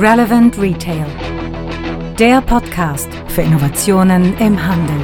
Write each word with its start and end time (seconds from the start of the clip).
Relevant 0.00 0.56
Retail. 0.60 1.06
Der 2.20 2.40
Podcast 2.40 3.08
für 3.26 3.42
Innovationen 3.42 4.38
im 4.38 4.64
Handel. 4.64 4.94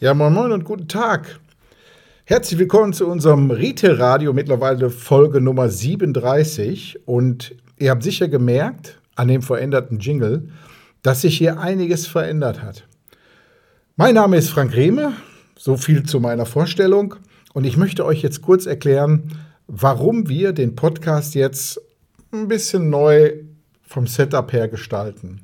Ja, 0.00 0.12
moin 0.14 0.32
moin 0.32 0.50
und 0.50 0.64
guten 0.64 0.88
Tag. 0.88 1.38
Herzlich 2.24 2.58
willkommen 2.58 2.92
zu 2.94 3.06
unserem 3.06 3.52
Retail 3.52 3.92
Radio, 3.92 4.32
mittlerweile 4.32 4.90
Folge 4.90 5.40
Nummer 5.40 5.68
37. 5.68 7.06
Und 7.06 7.54
ihr 7.80 7.90
habt 7.90 8.02
sicher 8.04 8.28
gemerkt 8.28 9.00
an 9.16 9.28
dem 9.28 9.42
veränderten 9.42 9.98
Jingle, 9.98 10.48
dass 11.02 11.22
sich 11.22 11.36
hier 11.36 11.58
einiges 11.58 12.06
verändert 12.06 12.62
hat. 12.62 12.86
Mein 13.96 14.14
Name 14.14 14.36
ist 14.36 14.50
Frank 14.50 14.76
Rehme, 14.76 15.14
so 15.58 15.76
viel 15.76 16.04
zu 16.04 16.20
meiner 16.20 16.46
Vorstellung. 16.46 17.16
Und 17.52 17.64
ich 17.64 17.76
möchte 17.76 18.04
euch 18.04 18.22
jetzt 18.22 18.42
kurz 18.42 18.66
erklären, 18.66 19.32
warum 19.66 20.28
wir 20.28 20.52
den 20.52 20.76
Podcast 20.76 21.34
jetzt 21.34 21.80
ein 22.32 22.48
bisschen 22.48 22.90
neu 22.90 23.32
vom 23.82 24.06
Setup 24.06 24.52
her 24.52 24.68
gestalten. 24.68 25.40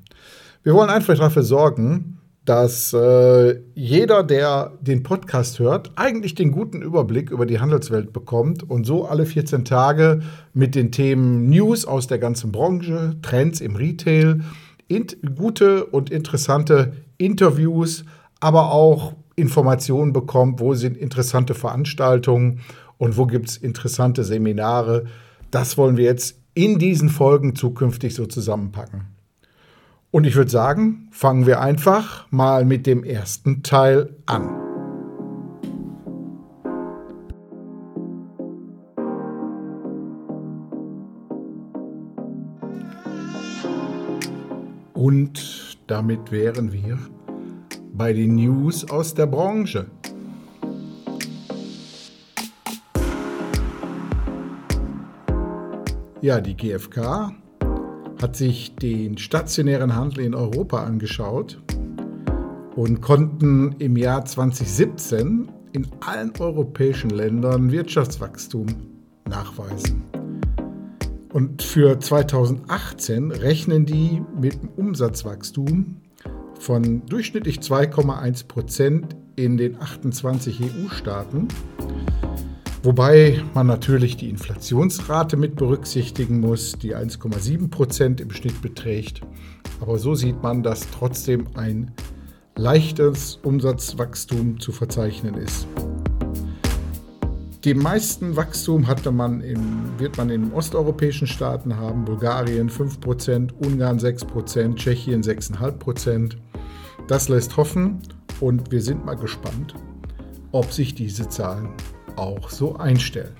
Wir 0.63 0.75
wollen 0.75 0.91
einfach 0.91 1.19
dafür 1.19 1.43
sorgen, 1.43 2.16
dass 2.47 2.93
äh, 2.93 3.61
jeder, 3.75 4.23
der 4.23 4.73
den 4.81 5.03
Podcast 5.03 5.59
hört, 5.59 5.91
eigentlich 5.97 6.35
den 6.37 6.53
guten 6.53 6.81
Überblick 6.81 7.31
über 7.31 7.45
die 7.45 7.59
Handelswelt 7.59 8.13
bekommt 8.13 8.63
und 8.63 8.87
so 8.87 9.05
alle 9.05 9.27
14 9.27 9.65
Tage 9.65 10.23
mit 10.55 10.77
den 10.77 10.93
Themen 10.93 11.51
News 11.51 11.85
aus 11.85 12.07
der 12.07 12.19
ganzen 12.19 12.53
Branche, 12.53 13.17
Trends 13.21 13.61
im 13.61 13.75
Retail, 13.75 14.41
gute 15.35 15.87
und 15.87 16.11
interessante 16.11 16.93
Interviews, 17.19 18.05
aber 18.39 18.71
auch 18.71 19.15
Informationen 19.35 20.13
bekommt, 20.13 20.61
wo 20.61 20.75
sind 20.75 20.97
interessante 20.97 21.55
Veranstaltungen 21.55 22.61
und 22.97 23.17
wo 23.17 23.27
gibt 23.27 23.49
es 23.49 23.57
interessante 23.57 24.23
Seminare. 24.23 25.07
Das 25.51 25.77
wollen 25.77 25.97
wir 25.97 26.05
jetzt 26.05 26.39
in 26.55 26.79
diesen 26.79 27.09
Folgen 27.09 27.57
zukünftig 27.57 28.15
so 28.15 28.25
zusammenpacken. 28.25 29.16
Und 30.17 30.27
ich 30.27 30.35
würde 30.35 30.51
sagen, 30.51 31.09
fangen 31.11 31.45
wir 31.45 31.61
einfach 31.61 32.27
mal 32.31 32.65
mit 32.65 32.87
dem 32.87 33.05
ersten 33.05 33.63
Teil 33.63 34.17
an. 34.25 34.49
Und 44.95 45.77
damit 45.87 46.33
wären 46.33 46.73
wir 46.73 46.99
bei 47.93 48.15
den 48.15 48.37
News 48.37 48.89
aus 48.89 49.13
der 49.13 49.27
Branche. 49.27 49.85
Ja, 56.23 56.41
die 56.41 56.57
GfK 56.57 57.35
hat 58.21 58.37
sich 58.37 58.75
den 58.77 59.19
stationären 59.19 59.95
Handel 59.95 60.25
in 60.25 60.35
Europa 60.35 60.83
angeschaut 60.83 61.61
und 62.75 63.01
konnten 63.01 63.75
im 63.79 63.97
Jahr 63.97 64.25
2017 64.25 65.49
in 65.73 65.87
allen 66.01 66.33
europäischen 66.39 67.11
Ländern 67.11 67.71
Wirtschaftswachstum 67.71 68.67
nachweisen. 69.29 70.03
Und 71.33 71.63
für 71.63 71.99
2018 71.99 73.31
rechnen 73.31 73.85
die 73.85 74.23
mit 74.41 74.55
einem 74.55 74.71
Umsatzwachstum 74.77 75.97
von 76.59 77.05
durchschnittlich 77.07 77.59
2,1 77.59 78.47
Prozent 78.47 79.17
in 79.37 79.59
den 79.59 79.81
28 79.81 80.61
EU-Staaten 80.63 81.49
Wobei 82.87 83.43
man 83.53 83.67
natürlich 83.67 84.17
die 84.17 84.31
Inflationsrate 84.31 85.37
mit 85.37 85.57
berücksichtigen 85.57 86.39
muss, 86.39 86.79
die 86.79 86.95
1,7 86.95 87.69
Prozent 87.69 88.21
im 88.21 88.31
Schnitt 88.31 88.63
beträgt. 88.63 89.23
Aber 89.81 89.99
so 89.99 90.15
sieht 90.15 90.41
man, 90.41 90.63
dass 90.63 90.89
trotzdem 90.93 91.49
ein 91.57 91.91
leichtes 92.55 93.41
Umsatzwachstum 93.43 94.61
zu 94.61 94.71
verzeichnen 94.71 95.35
ist. 95.35 95.67
Den 97.65 97.79
meisten 97.79 98.37
Wachstum 98.37 98.87
hatte 98.87 99.11
man 99.11 99.41
in, 99.41 99.99
wird 99.99 100.17
man 100.17 100.31
in 100.31 100.53
osteuropäischen 100.53 101.27
Staaten 101.27 101.77
haben, 101.77 102.05
Bulgarien 102.05 102.71
5%, 102.71 103.51
Ungarn 103.67 103.99
6%, 103.99 104.77
Tschechien 104.77 105.25
6,5%. 105.25 106.37
Das 107.09 107.29
lässt 107.29 107.57
hoffen 107.57 107.99
und 108.39 108.71
wir 108.71 108.81
sind 108.81 109.05
mal 109.05 109.17
gespannt, 109.17 109.75
ob 110.53 110.71
sich 110.73 110.95
diese 110.95 111.29
Zahlen 111.29 111.71
auch 112.17 112.51
so 112.51 112.77
einstellen. 112.77 113.35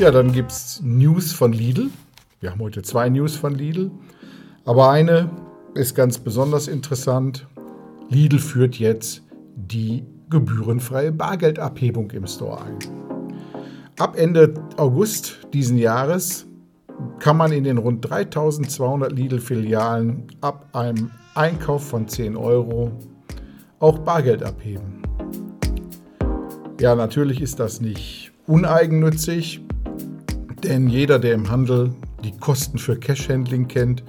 Ja, 0.00 0.10
dann 0.10 0.32
gibt 0.32 0.50
es 0.50 0.80
News 0.82 1.32
von 1.32 1.52
Lidl. 1.52 1.90
Wir 2.40 2.50
haben 2.50 2.60
heute 2.60 2.82
zwei 2.82 3.08
News 3.08 3.36
von 3.36 3.54
Lidl. 3.54 3.90
Aber 4.64 4.90
eine 4.90 5.30
ist 5.74 5.94
ganz 5.94 6.18
besonders 6.18 6.68
interessant. 6.68 7.46
Lidl 8.08 8.38
führt 8.38 8.76
jetzt 8.76 9.22
die 9.54 10.04
gebührenfreie 10.30 11.12
Bargeldabhebung 11.12 12.10
im 12.10 12.26
Store 12.26 12.62
ein. 12.62 12.78
Ab 13.98 14.16
Ende 14.18 14.54
August 14.76 15.46
diesen 15.52 15.78
Jahres 15.78 16.46
kann 17.20 17.36
man 17.36 17.52
in 17.52 17.64
den 17.64 17.78
rund 17.78 18.08
3200 18.08 19.12
Lidl-Filialen 19.12 20.26
ab 20.40 20.68
einem 20.72 21.10
Einkauf 21.34 21.86
von 21.86 22.08
10 22.08 22.36
Euro 22.36 22.92
auch 23.78 23.98
Bargeld 23.98 24.42
abheben. 24.42 25.02
Ja, 26.80 26.94
natürlich 26.94 27.40
ist 27.40 27.60
das 27.60 27.80
nicht 27.80 28.32
uneigennützig, 28.46 29.60
denn 30.62 30.88
jeder, 30.88 31.18
der 31.18 31.34
im 31.34 31.50
Handel 31.50 31.94
die 32.24 32.32
Kosten 32.32 32.78
für 32.78 32.96
Cash-Handling 32.96 33.68
kennt, 33.68 34.02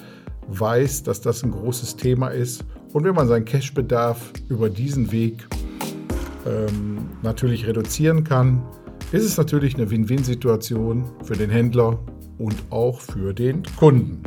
weiß, 0.47 1.03
dass 1.03 1.21
das 1.21 1.43
ein 1.43 1.51
großes 1.51 1.95
Thema 1.95 2.29
ist. 2.29 2.63
Und 2.93 3.03
wenn 3.03 3.15
man 3.15 3.27
seinen 3.27 3.45
Cashbedarf 3.45 4.31
über 4.49 4.69
diesen 4.69 5.11
Weg 5.11 5.47
ähm, 6.45 7.09
natürlich 7.23 7.67
reduzieren 7.67 8.23
kann, 8.23 8.63
ist 9.11 9.23
es 9.23 9.37
natürlich 9.37 9.75
eine 9.75 9.89
Win-Win-Situation 9.89 11.05
für 11.23 11.35
den 11.35 11.49
Händler 11.49 11.99
und 12.37 12.55
auch 12.69 12.99
für 13.01 13.33
den 13.33 13.63
Kunden. 13.77 14.21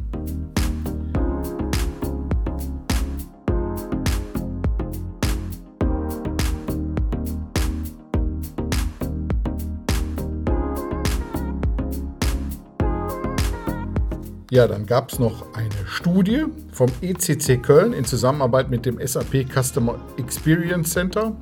Ja, 14.58 14.66
dann 14.66 14.86
gab 14.86 15.12
es 15.12 15.20
noch 15.20 15.54
eine 15.54 15.86
Studie 15.86 16.46
vom 16.72 16.88
ECC 17.00 17.62
Köln 17.62 17.92
in 17.92 18.04
Zusammenarbeit 18.04 18.70
mit 18.70 18.86
dem 18.86 18.98
SAP 18.98 19.46
Customer 19.48 20.00
Experience 20.16 20.90
Center. 20.90 21.36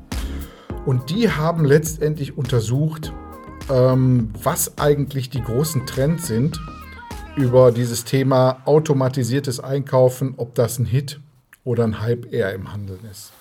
Und 0.84 1.08
die 1.08 1.30
haben 1.30 1.64
letztendlich 1.64 2.36
untersucht, 2.36 3.14
ähm, 3.72 4.34
was 4.42 4.76
eigentlich 4.76 5.30
die 5.30 5.40
großen 5.40 5.86
Trends 5.86 6.26
sind 6.26 6.60
über 7.36 7.72
dieses 7.72 8.04
Thema 8.04 8.60
automatisiertes 8.66 9.60
Einkaufen, 9.60 10.34
ob 10.36 10.54
das 10.54 10.78
ein 10.78 10.84
Hit 10.84 11.18
oder 11.64 11.84
ein 11.84 12.02
Hype 12.02 12.30
eher 12.34 12.52
im 12.52 12.70
Handeln 12.70 13.00
ist. 13.10 13.32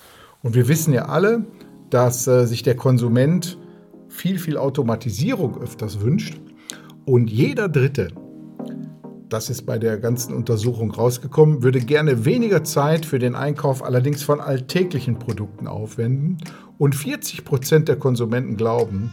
Und 0.42 0.54
wir 0.54 0.68
wissen 0.68 0.94
ja 0.94 1.04
alle, 1.04 1.44
dass 1.90 2.26
äh, 2.26 2.46
sich 2.46 2.62
der 2.62 2.76
Konsument 2.76 3.58
viel, 4.08 4.38
viel 4.38 4.56
Automatisierung 4.56 5.60
öfters 5.60 6.00
wünscht. 6.00 6.40
Und 7.04 7.30
jeder 7.30 7.68
Dritte 7.68 8.08
das 9.28 9.50
ist 9.50 9.66
bei 9.66 9.78
der 9.78 9.98
ganzen 9.98 10.34
Untersuchung 10.34 10.90
rausgekommen, 10.90 11.62
würde 11.62 11.80
gerne 11.80 12.24
weniger 12.24 12.64
Zeit 12.64 13.04
für 13.04 13.18
den 13.18 13.34
Einkauf 13.34 13.84
allerdings 13.84 14.22
von 14.22 14.40
alltäglichen 14.40 15.18
Produkten 15.18 15.66
aufwenden. 15.66 16.38
Und 16.78 16.94
40 16.94 17.44
Prozent 17.44 17.88
der 17.88 17.96
Konsumenten 17.96 18.56
glauben, 18.56 19.12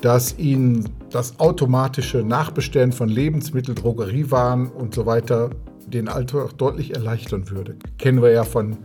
dass 0.00 0.38
ihnen 0.38 0.88
das 1.10 1.40
automatische 1.40 2.18
Nachbestellen 2.18 2.92
von 2.92 3.08
Lebensmitteln, 3.08 3.74
Drogeriewaren 3.74 4.68
und 4.68 4.94
so 4.94 5.06
weiter 5.06 5.50
den 5.86 6.08
Alltag 6.08 6.56
deutlich 6.58 6.94
erleichtern 6.94 7.50
würde. 7.50 7.76
Kennen 7.98 8.22
wir 8.22 8.30
ja 8.30 8.44
von 8.44 8.76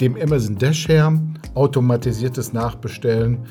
dem 0.00 0.16
Amazon 0.20 0.56
Dash 0.58 0.88
her, 0.88 1.12
automatisiertes 1.54 2.52
Nachbestellen 2.52 3.46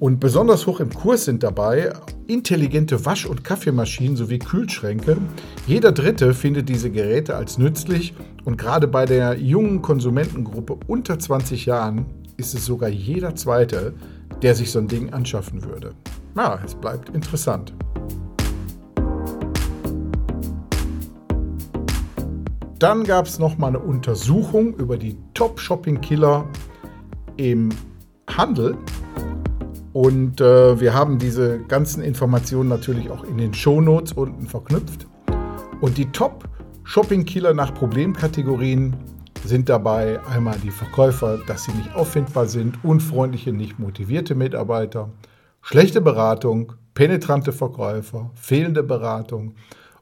und 0.00 0.18
besonders 0.18 0.66
hoch 0.66 0.80
im 0.80 0.90
Kurs 0.90 1.24
sind 1.24 1.42
dabei 1.42 1.92
intelligente 2.26 3.04
Wasch- 3.06 3.26
und 3.26 3.44
Kaffeemaschinen 3.44 4.16
sowie 4.16 4.38
Kühlschränke. 4.38 5.16
Jeder 5.66 5.92
Dritte 5.92 6.34
findet 6.34 6.68
diese 6.68 6.90
Geräte 6.90 7.36
als 7.36 7.58
nützlich 7.58 8.14
und 8.44 8.58
gerade 8.58 8.88
bei 8.88 9.06
der 9.06 9.38
jungen 9.38 9.82
Konsumentengruppe 9.82 10.78
unter 10.88 11.18
20 11.18 11.66
Jahren 11.66 12.06
ist 12.36 12.54
es 12.54 12.66
sogar 12.66 12.88
jeder 12.88 13.36
Zweite, 13.36 13.94
der 14.42 14.54
sich 14.54 14.72
so 14.72 14.80
ein 14.80 14.88
Ding 14.88 15.12
anschaffen 15.12 15.62
würde. 15.64 15.92
Ja, 16.36 16.58
es 16.64 16.74
bleibt 16.74 17.10
interessant. 17.10 17.72
Dann 22.80 23.04
gab 23.04 23.26
es 23.26 23.38
nochmal 23.38 23.70
eine 23.70 23.78
Untersuchung 23.78 24.74
über 24.74 24.98
die 24.98 25.16
Top-Shopping-Killer 25.32 26.46
im 27.36 27.70
Handel 28.28 28.76
und 29.94 30.40
äh, 30.40 30.80
wir 30.80 30.92
haben 30.92 31.20
diese 31.20 31.60
ganzen 31.60 32.02
Informationen 32.02 32.68
natürlich 32.68 33.10
auch 33.10 33.22
in 33.22 33.38
den 33.38 33.54
Shownotes 33.54 34.12
unten 34.12 34.48
verknüpft. 34.48 35.06
Und 35.80 35.96
die 35.98 36.10
Top-Shopping-Killer 36.10 37.54
nach 37.54 37.72
Problemkategorien 37.74 38.96
sind 39.44 39.68
dabei 39.68 40.18
einmal 40.26 40.58
die 40.58 40.72
Verkäufer, 40.72 41.38
dass 41.46 41.62
sie 41.64 41.72
nicht 41.74 41.94
auffindbar 41.94 42.46
sind, 42.46 42.82
unfreundliche, 42.82 43.52
nicht 43.52 43.78
motivierte 43.78 44.34
Mitarbeiter, 44.34 45.10
schlechte 45.62 46.00
Beratung, 46.00 46.72
penetrante 46.94 47.52
Verkäufer, 47.52 48.32
fehlende 48.34 48.82
Beratung 48.82 49.54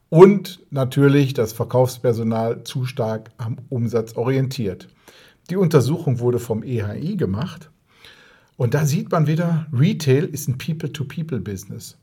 und 0.09 0.65
natürlich 0.71 1.35
das 1.35 1.53
Verkaufspersonal 1.53 2.63
zu 2.63 2.85
stark 2.85 3.29
am 3.37 3.57
Umsatz 3.69 4.15
orientiert. 4.15 4.87
Die 5.51 5.55
Untersuchung 5.55 6.19
wurde 6.19 6.39
vom 6.39 6.63
EHI 6.63 7.15
gemacht 7.15 7.69
und 8.57 8.73
da 8.73 8.85
sieht 8.85 9.11
man 9.11 9.27
wieder, 9.27 9.67
Retail 9.73 10.25
ist 10.25 10.47
ein 10.47 10.57
People-to-People-Business. 10.57 11.97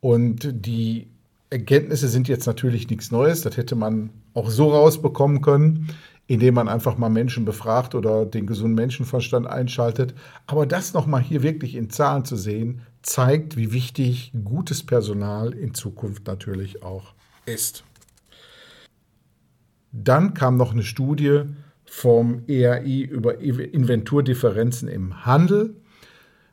Und 0.00 0.48
die 0.66 1.08
Erkenntnisse 1.50 2.08
sind 2.08 2.28
jetzt 2.28 2.46
natürlich 2.46 2.88
nichts 2.88 3.10
Neues, 3.10 3.42
das 3.42 3.56
hätte 3.56 3.76
man 3.76 4.10
auch 4.34 4.50
so 4.50 4.70
rausbekommen 4.70 5.42
können, 5.42 5.88
indem 6.26 6.54
man 6.54 6.68
einfach 6.68 6.96
mal 6.96 7.10
Menschen 7.10 7.44
befragt 7.44 7.94
oder 7.94 8.24
den 8.24 8.46
gesunden 8.46 8.74
Menschenverstand 8.74 9.46
einschaltet. 9.46 10.14
Aber 10.46 10.66
das 10.66 10.94
nochmal 10.94 11.20
hier 11.20 11.42
wirklich 11.42 11.74
in 11.74 11.90
Zahlen 11.90 12.24
zu 12.24 12.36
sehen, 12.36 12.82
zeigt, 13.02 13.56
wie 13.56 13.72
wichtig 13.72 14.32
gutes 14.44 14.82
Personal 14.82 15.52
in 15.52 15.74
Zukunft 15.74 16.26
natürlich 16.26 16.82
auch 16.82 17.14
ist. 17.44 17.84
Dann 19.92 20.32
kam 20.32 20.56
noch 20.56 20.72
eine 20.72 20.84
Studie 20.84 21.42
vom 21.84 22.44
EAI 22.48 23.02
über 23.02 23.38
Inventurdifferenzen 23.40 24.88
im 24.88 25.26
Handel. 25.26 25.76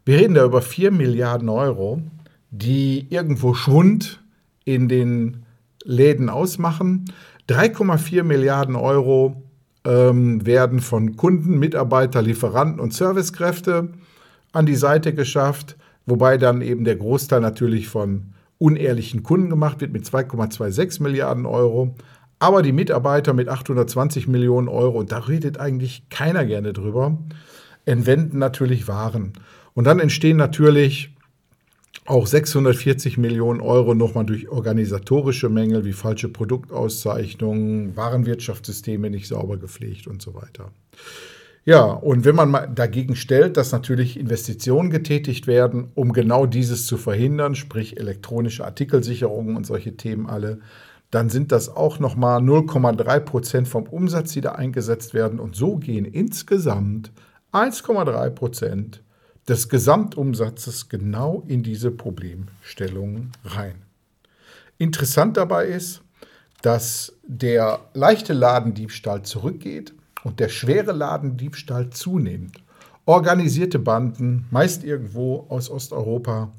Wir 0.10 0.18
reden 0.18 0.34
da 0.34 0.44
über 0.44 0.64
4 0.64 0.90
Milliarden 0.90 1.50
Euro, 1.50 2.02
die 2.50 3.06
irgendwo 3.12 3.54
Schwund 3.54 4.24
in 4.66 4.88
den 4.88 5.46
Läden 5.84 6.30
ausmachen. 6.30 7.06
3,4 7.48 8.24
Milliarden 8.24 8.76
Euro 8.76 9.44
ähm, 9.86 10.44
werden 10.48 10.80
von 10.80 11.16
Kunden, 11.16 11.60
Mitarbeiter, 11.60 12.24
Lieferanten 12.24 12.80
und 12.80 12.92
Servicekräfte 12.92 13.90
an 14.52 14.66
die 14.66 14.74
Seite 14.74 15.14
geschafft, 15.14 15.78
wobei 16.08 16.40
dann 16.40 16.64
eben 16.64 16.86
der 16.86 16.96
Großteil 16.96 17.42
natürlich 17.42 17.88
von 17.88 18.34
unehrlichen 18.58 19.22
Kunden 19.22 19.52
gemacht 19.52 19.80
wird 19.80 19.94
mit 19.94 20.06
2,26 20.06 21.04
Milliarden 21.04 21.46
Euro. 21.46 21.94
Aber 22.40 22.64
die 22.64 22.74
Mitarbeiter 22.74 23.34
mit 23.34 23.48
820 23.48 24.28
Millionen 24.28 24.70
Euro, 24.70 24.98
und 24.98 25.12
da 25.12 25.20
redet 25.20 25.60
eigentlich 25.60 26.10
keiner 26.10 26.46
gerne 26.46 26.74
drüber, 26.74 27.16
entwenden 27.86 28.40
natürlich 28.40 28.88
Waren. 28.88 29.34
Und 29.74 29.86
dann 29.86 30.00
entstehen 30.00 30.38
natürlich 30.38 31.16
auch 32.06 32.25
640 32.25 33.18
Millionen 33.18 33.62
Euro 33.62 33.94
nochmal 33.94 34.25
durch 34.25 34.50
organisatorische 34.50 35.50
Mängel 35.50 35.86
wie 35.86 35.94
falsche 35.94 36.30
Produktauszeichnungen, 36.30 37.95
Warenwirtschaftssysteme 37.95 39.10
nicht 39.10 39.27
sauber 39.27 39.57
gepflegt 39.57 40.07
und 40.07 40.21
so 40.21 40.33
weiter. 40.33 40.71
Ja, 41.66 41.83
und 41.83 42.25
wenn 42.25 42.36
man 42.36 42.50
mal 42.50 42.68
dagegen 42.68 43.16
stellt, 43.16 43.57
dass 43.57 43.71
natürlich 43.71 44.19
Investitionen 44.19 44.89
getätigt 44.89 45.45
werden, 45.45 45.92
um 45.94 46.13
genau 46.13 46.48
dieses 46.48 46.88
zu 46.88 46.98
verhindern, 46.98 47.54
sprich 47.54 48.00
elektronische 48.00 48.65
Artikelsicherungen 48.65 49.56
und 49.56 49.68
solche 49.68 49.95
Themen 49.95 50.25
alle, 50.25 50.62
dann 51.12 51.30
sind 51.30 51.51
das 51.51 51.69
auch 51.69 52.00
nochmal 52.00 52.42
0,3 52.42 53.19
Prozent 53.19 53.68
vom 53.68 53.83
Umsatz, 53.83 54.31
die 54.33 54.42
da 54.42 54.54
eingesetzt 54.54 55.13
werden. 55.13 55.39
Und 55.39 55.56
so 55.56 55.77
gehen 55.77 56.06
insgesamt 56.06 57.12
1,3 57.51 58.30
Prozent 58.31 59.04
des 59.50 59.68
Gesamtumsatzes 59.68 60.90
genau 60.90 61.44
in 61.48 61.63
diese 61.63 61.90
Problemstellungen 61.90 63.31
rein. 63.44 63.81
Interessant 64.78 65.38
dabei 65.38 65.66
ist, 65.66 66.01
dass 66.62 67.13
der 67.24 67.80
leichte 67.94 68.34
Ladendiebstahl 68.34 69.24
zurückgeht 69.24 69.94
und 70.24 70.40
der 70.40 70.50
schwere 70.50 70.92
Ladendiebstahl 70.92 71.90
zunimmt. 71.90 72.62
Organisierte 73.06 73.80
Banden, 73.80 74.46
meist 74.51 74.84
irgendwo 74.84 75.48
aus 75.50 75.69
Osteuropa, 75.69 76.51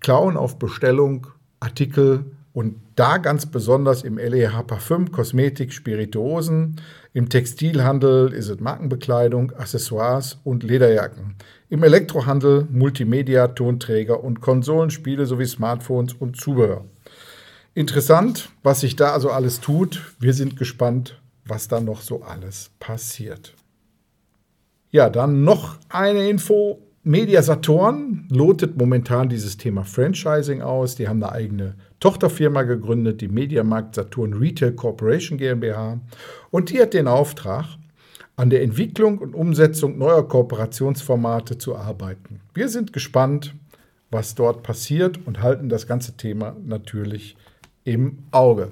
klauen 0.00 0.36
auf 0.36 0.58
Bestellung 0.58 1.28
Artikel 1.60 2.24
und 2.52 2.76
da 2.96 3.18
ganz 3.18 3.46
besonders 3.46 4.02
im 4.02 4.18
LEH 4.18 4.62
Parfüm, 4.66 5.12
Kosmetik, 5.12 5.72
Spirituosen, 5.72 6.80
im 7.14 7.28
Textilhandel 7.28 8.32
ist 8.32 8.48
es 8.48 8.58
Markenbekleidung, 8.58 9.52
Accessoires 9.52 10.40
und 10.42 10.64
Lederjacken. 10.64 11.36
Im 11.68 11.84
Elektrohandel 11.84 12.66
Multimedia, 12.72 13.46
Tonträger 13.46 14.24
und 14.24 14.40
Konsolenspiele 14.40 15.24
sowie 15.24 15.46
Smartphones 15.46 16.14
und 16.14 16.36
Zubehör. 16.36 16.84
Interessant, 17.72 18.48
was 18.64 18.80
sich 18.80 18.96
da 18.96 19.12
also 19.12 19.30
alles 19.30 19.60
tut. 19.60 20.14
Wir 20.18 20.34
sind 20.34 20.56
gespannt, 20.56 21.20
was 21.44 21.68
da 21.68 21.80
noch 21.80 22.00
so 22.00 22.22
alles 22.22 22.72
passiert. 22.80 23.54
Ja, 24.90 25.08
dann 25.08 25.44
noch 25.44 25.78
eine 25.88 26.28
Info. 26.28 26.82
Media 27.06 27.42
Saturn 27.42 28.26
lotet 28.30 28.78
momentan 28.78 29.28
dieses 29.28 29.58
Thema 29.58 29.84
Franchising 29.84 30.62
aus. 30.62 30.94
Die 30.94 31.06
haben 31.06 31.22
eine 31.22 31.32
eigene 31.32 31.74
Tochterfirma 32.00 32.62
gegründet, 32.62 33.20
die 33.20 33.28
Mediamarkt 33.28 33.94
Saturn 33.94 34.32
Retail 34.32 34.72
Corporation 34.72 35.36
GmbH. 35.36 36.00
Und 36.50 36.70
die 36.70 36.80
hat 36.80 36.94
den 36.94 37.06
Auftrag, 37.06 37.66
an 38.36 38.48
der 38.48 38.62
Entwicklung 38.62 39.18
und 39.18 39.34
Umsetzung 39.34 39.98
neuer 39.98 40.26
Kooperationsformate 40.26 41.58
zu 41.58 41.76
arbeiten. 41.76 42.40
Wir 42.54 42.70
sind 42.70 42.94
gespannt, 42.94 43.54
was 44.10 44.34
dort 44.34 44.62
passiert 44.62 45.20
und 45.26 45.42
halten 45.42 45.68
das 45.68 45.86
ganze 45.86 46.16
Thema 46.16 46.56
natürlich 46.64 47.36
im 47.84 48.20
Auge. 48.30 48.70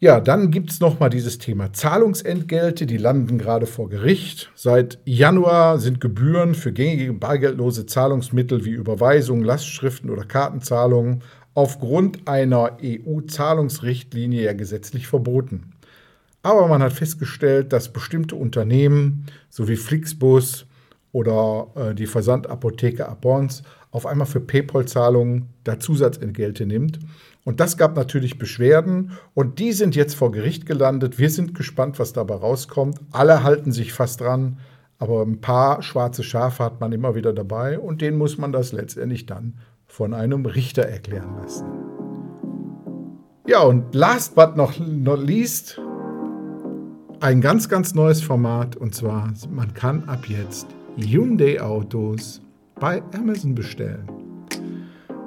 Ja, 0.00 0.20
dann 0.20 0.52
gibt 0.52 0.70
es 0.70 0.78
nochmal 0.78 1.10
dieses 1.10 1.38
Thema 1.38 1.72
Zahlungsentgelte, 1.72 2.86
die 2.86 2.98
landen 2.98 3.36
gerade 3.36 3.66
vor 3.66 3.88
Gericht. 3.88 4.48
Seit 4.54 5.00
Januar 5.04 5.80
sind 5.80 6.00
Gebühren 6.00 6.54
für 6.54 6.72
gängige 6.72 7.12
bargeldlose 7.12 7.84
Zahlungsmittel 7.84 8.64
wie 8.64 8.70
Überweisungen, 8.70 9.42
Lastschriften 9.42 10.08
oder 10.10 10.22
Kartenzahlungen 10.22 11.24
aufgrund 11.54 12.28
einer 12.28 12.78
EU-Zahlungsrichtlinie 12.80 14.44
ja 14.44 14.52
gesetzlich 14.52 15.08
verboten. 15.08 15.72
Aber 16.44 16.68
man 16.68 16.80
hat 16.80 16.92
festgestellt, 16.92 17.72
dass 17.72 17.92
bestimmte 17.92 18.36
Unternehmen 18.36 19.26
sowie 19.50 19.74
Flixbus 19.74 20.67
oder 21.18 21.66
äh, 21.74 21.94
die 21.96 22.06
Versandapotheke 22.06 23.08
Apons 23.08 23.64
auf 23.90 24.06
einmal 24.06 24.28
für 24.28 24.40
PayPal-Zahlungen 24.40 25.48
da 25.64 25.80
Zusatzentgelte 25.80 26.64
nimmt 26.64 27.00
und 27.44 27.58
das 27.60 27.76
gab 27.76 27.96
natürlich 27.96 28.38
Beschwerden 28.38 29.12
und 29.34 29.58
die 29.58 29.72
sind 29.72 29.96
jetzt 29.96 30.14
vor 30.14 30.30
Gericht 30.30 30.64
gelandet. 30.66 31.18
Wir 31.18 31.30
sind 31.30 31.54
gespannt, 31.54 31.98
was 31.98 32.12
dabei 32.12 32.36
rauskommt. 32.36 33.00
Alle 33.10 33.42
halten 33.42 33.72
sich 33.72 33.92
fast 33.92 34.20
dran, 34.20 34.58
aber 34.98 35.22
ein 35.22 35.40
paar 35.40 35.82
schwarze 35.82 36.22
Schafe 36.22 36.62
hat 36.62 36.80
man 36.80 36.92
immer 36.92 37.14
wieder 37.14 37.32
dabei 37.32 37.80
und 37.80 38.00
denen 38.00 38.18
muss 38.18 38.38
man 38.38 38.52
das 38.52 38.72
letztendlich 38.72 39.26
dann 39.26 39.54
von 39.86 40.14
einem 40.14 40.46
Richter 40.46 40.82
erklären 40.82 41.36
lassen. 41.42 41.66
Ja, 43.46 43.62
und 43.62 43.92
last 43.92 44.34
but 44.36 44.56
not 44.56 44.78
least 45.26 45.80
ein 47.20 47.40
ganz, 47.40 47.68
ganz 47.68 47.94
neues 47.94 48.20
Format 48.20 48.76
und 48.76 48.94
zwar, 48.94 49.32
man 49.50 49.74
kann 49.74 50.06
ab 50.06 50.28
jetzt 50.28 50.66
Hyundai 50.98 51.60
Autos 51.60 52.40
bei 52.80 53.02
Amazon 53.14 53.54
bestellen. 53.54 54.08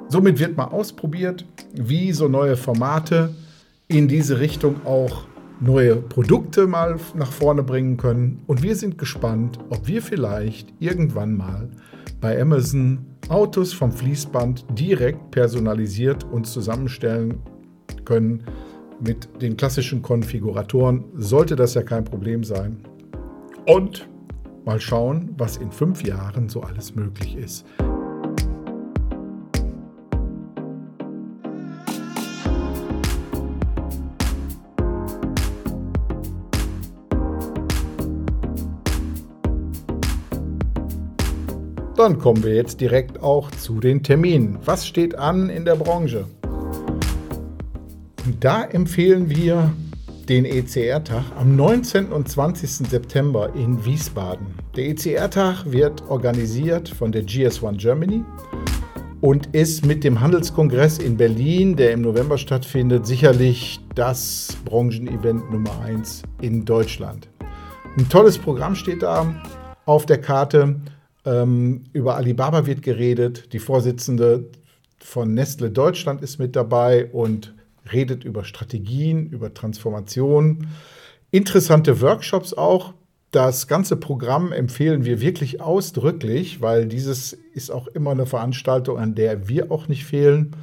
Somit 0.08 0.38
wird 0.38 0.56
mal 0.56 0.66
ausprobiert, 0.66 1.46
wie 1.74 2.12
so 2.12 2.28
neue 2.28 2.56
Formate 2.56 3.34
in 3.88 4.06
diese 4.06 4.38
Richtung 4.38 4.84
auch 4.84 5.24
neue 5.60 5.96
Produkte 5.96 6.66
mal 6.66 6.96
nach 7.14 7.32
vorne 7.32 7.62
bringen 7.62 7.96
können. 7.96 8.42
Und 8.46 8.62
wir 8.62 8.76
sind 8.76 8.98
gespannt, 8.98 9.58
ob 9.70 9.86
wir 9.86 10.02
vielleicht 10.02 10.72
irgendwann 10.78 11.36
mal 11.36 11.70
bei 12.20 12.38
Amazon 12.40 13.06
Autos 13.28 13.72
vom 13.72 13.92
Fließband 13.92 14.66
direkt 14.78 15.30
personalisiert 15.30 16.24
uns 16.30 16.52
zusammenstellen 16.52 17.38
können 18.04 18.42
mit 19.00 19.28
den 19.40 19.56
klassischen 19.56 20.02
Konfiguratoren. 20.02 21.04
Sollte 21.14 21.56
das 21.56 21.72
ja 21.74 21.82
kein 21.82 22.04
Problem 22.04 22.44
sein. 22.44 22.78
Und 23.66 24.08
mal 24.64 24.80
schauen, 24.80 25.34
was 25.36 25.56
in 25.56 25.70
fünf 25.70 26.04
Jahren 26.04 26.48
so 26.48 26.62
alles 26.62 26.94
möglich 26.94 27.36
ist. 27.36 27.66
Dann 41.96 42.18
kommen 42.18 42.42
wir 42.42 42.54
jetzt 42.54 42.80
direkt 42.80 43.22
auch 43.22 43.50
zu 43.52 43.78
den 43.78 44.02
Terminen. 44.02 44.58
Was 44.64 44.88
steht 44.88 45.14
an 45.14 45.48
in 45.48 45.64
der 45.64 45.76
Branche? 45.76 46.26
Da 48.40 48.64
empfehlen 48.64 49.30
wir 49.30 49.72
den 50.28 50.44
ECR-Tag 50.44 51.24
am 51.38 51.56
19. 51.56 52.12
und 52.12 52.28
20. 52.28 52.88
September 52.88 53.52
in 53.54 53.84
Wiesbaden. 53.84 54.46
Der 54.76 54.88
ECR-Tag 54.88 55.70
wird 55.70 56.08
organisiert 56.08 56.88
von 56.88 57.12
der 57.12 57.24
GS1 57.24 57.76
Germany 57.78 58.24
und 59.20 59.54
ist 59.54 59.86
mit 59.86 60.04
dem 60.04 60.20
Handelskongress 60.20 60.98
in 60.98 61.16
Berlin, 61.16 61.76
der 61.76 61.92
im 61.92 62.02
November 62.02 62.38
stattfindet, 62.38 63.06
sicherlich 63.06 63.80
das 63.94 64.56
Branchenevent 64.64 65.50
Nummer 65.50 65.80
1 65.82 66.22
in 66.40 66.64
Deutschland. 66.64 67.28
Ein 67.96 68.08
tolles 68.08 68.38
Programm 68.38 68.74
steht 68.74 69.02
da 69.02 69.34
auf 69.86 70.06
der 70.06 70.20
Karte. 70.20 70.80
Ähm, 71.24 71.84
über 71.92 72.16
Alibaba 72.16 72.66
wird 72.66 72.82
geredet. 72.82 73.52
Die 73.52 73.58
Vorsitzende 73.58 74.50
von 74.98 75.34
Nestle 75.34 75.70
Deutschland 75.70 76.22
ist 76.22 76.38
mit 76.38 76.56
dabei 76.56 77.06
und 77.06 77.54
redet 77.92 78.24
über 78.24 78.44
Strategien, 78.44 79.26
über 79.26 79.52
Transformation. 79.54 80.68
Interessante 81.30 82.00
Workshops 82.00 82.54
auch. 82.54 82.94
Das 83.30 83.66
ganze 83.66 83.96
Programm 83.96 84.52
empfehlen 84.52 85.04
wir 85.04 85.20
wirklich 85.20 85.60
ausdrücklich, 85.60 86.60
weil 86.60 86.86
dieses 86.86 87.32
ist 87.32 87.70
auch 87.70 87.86
immer 87.88 88.10
eine 88.10 88.26
Veranstaltung, 88.26 88.98
an 88.98 89.14
der 89.14 89.48
wir 89.48 89.70
auch 89.70 89.88
nicht 89.88 90.04
fehlen. 90.04 90.54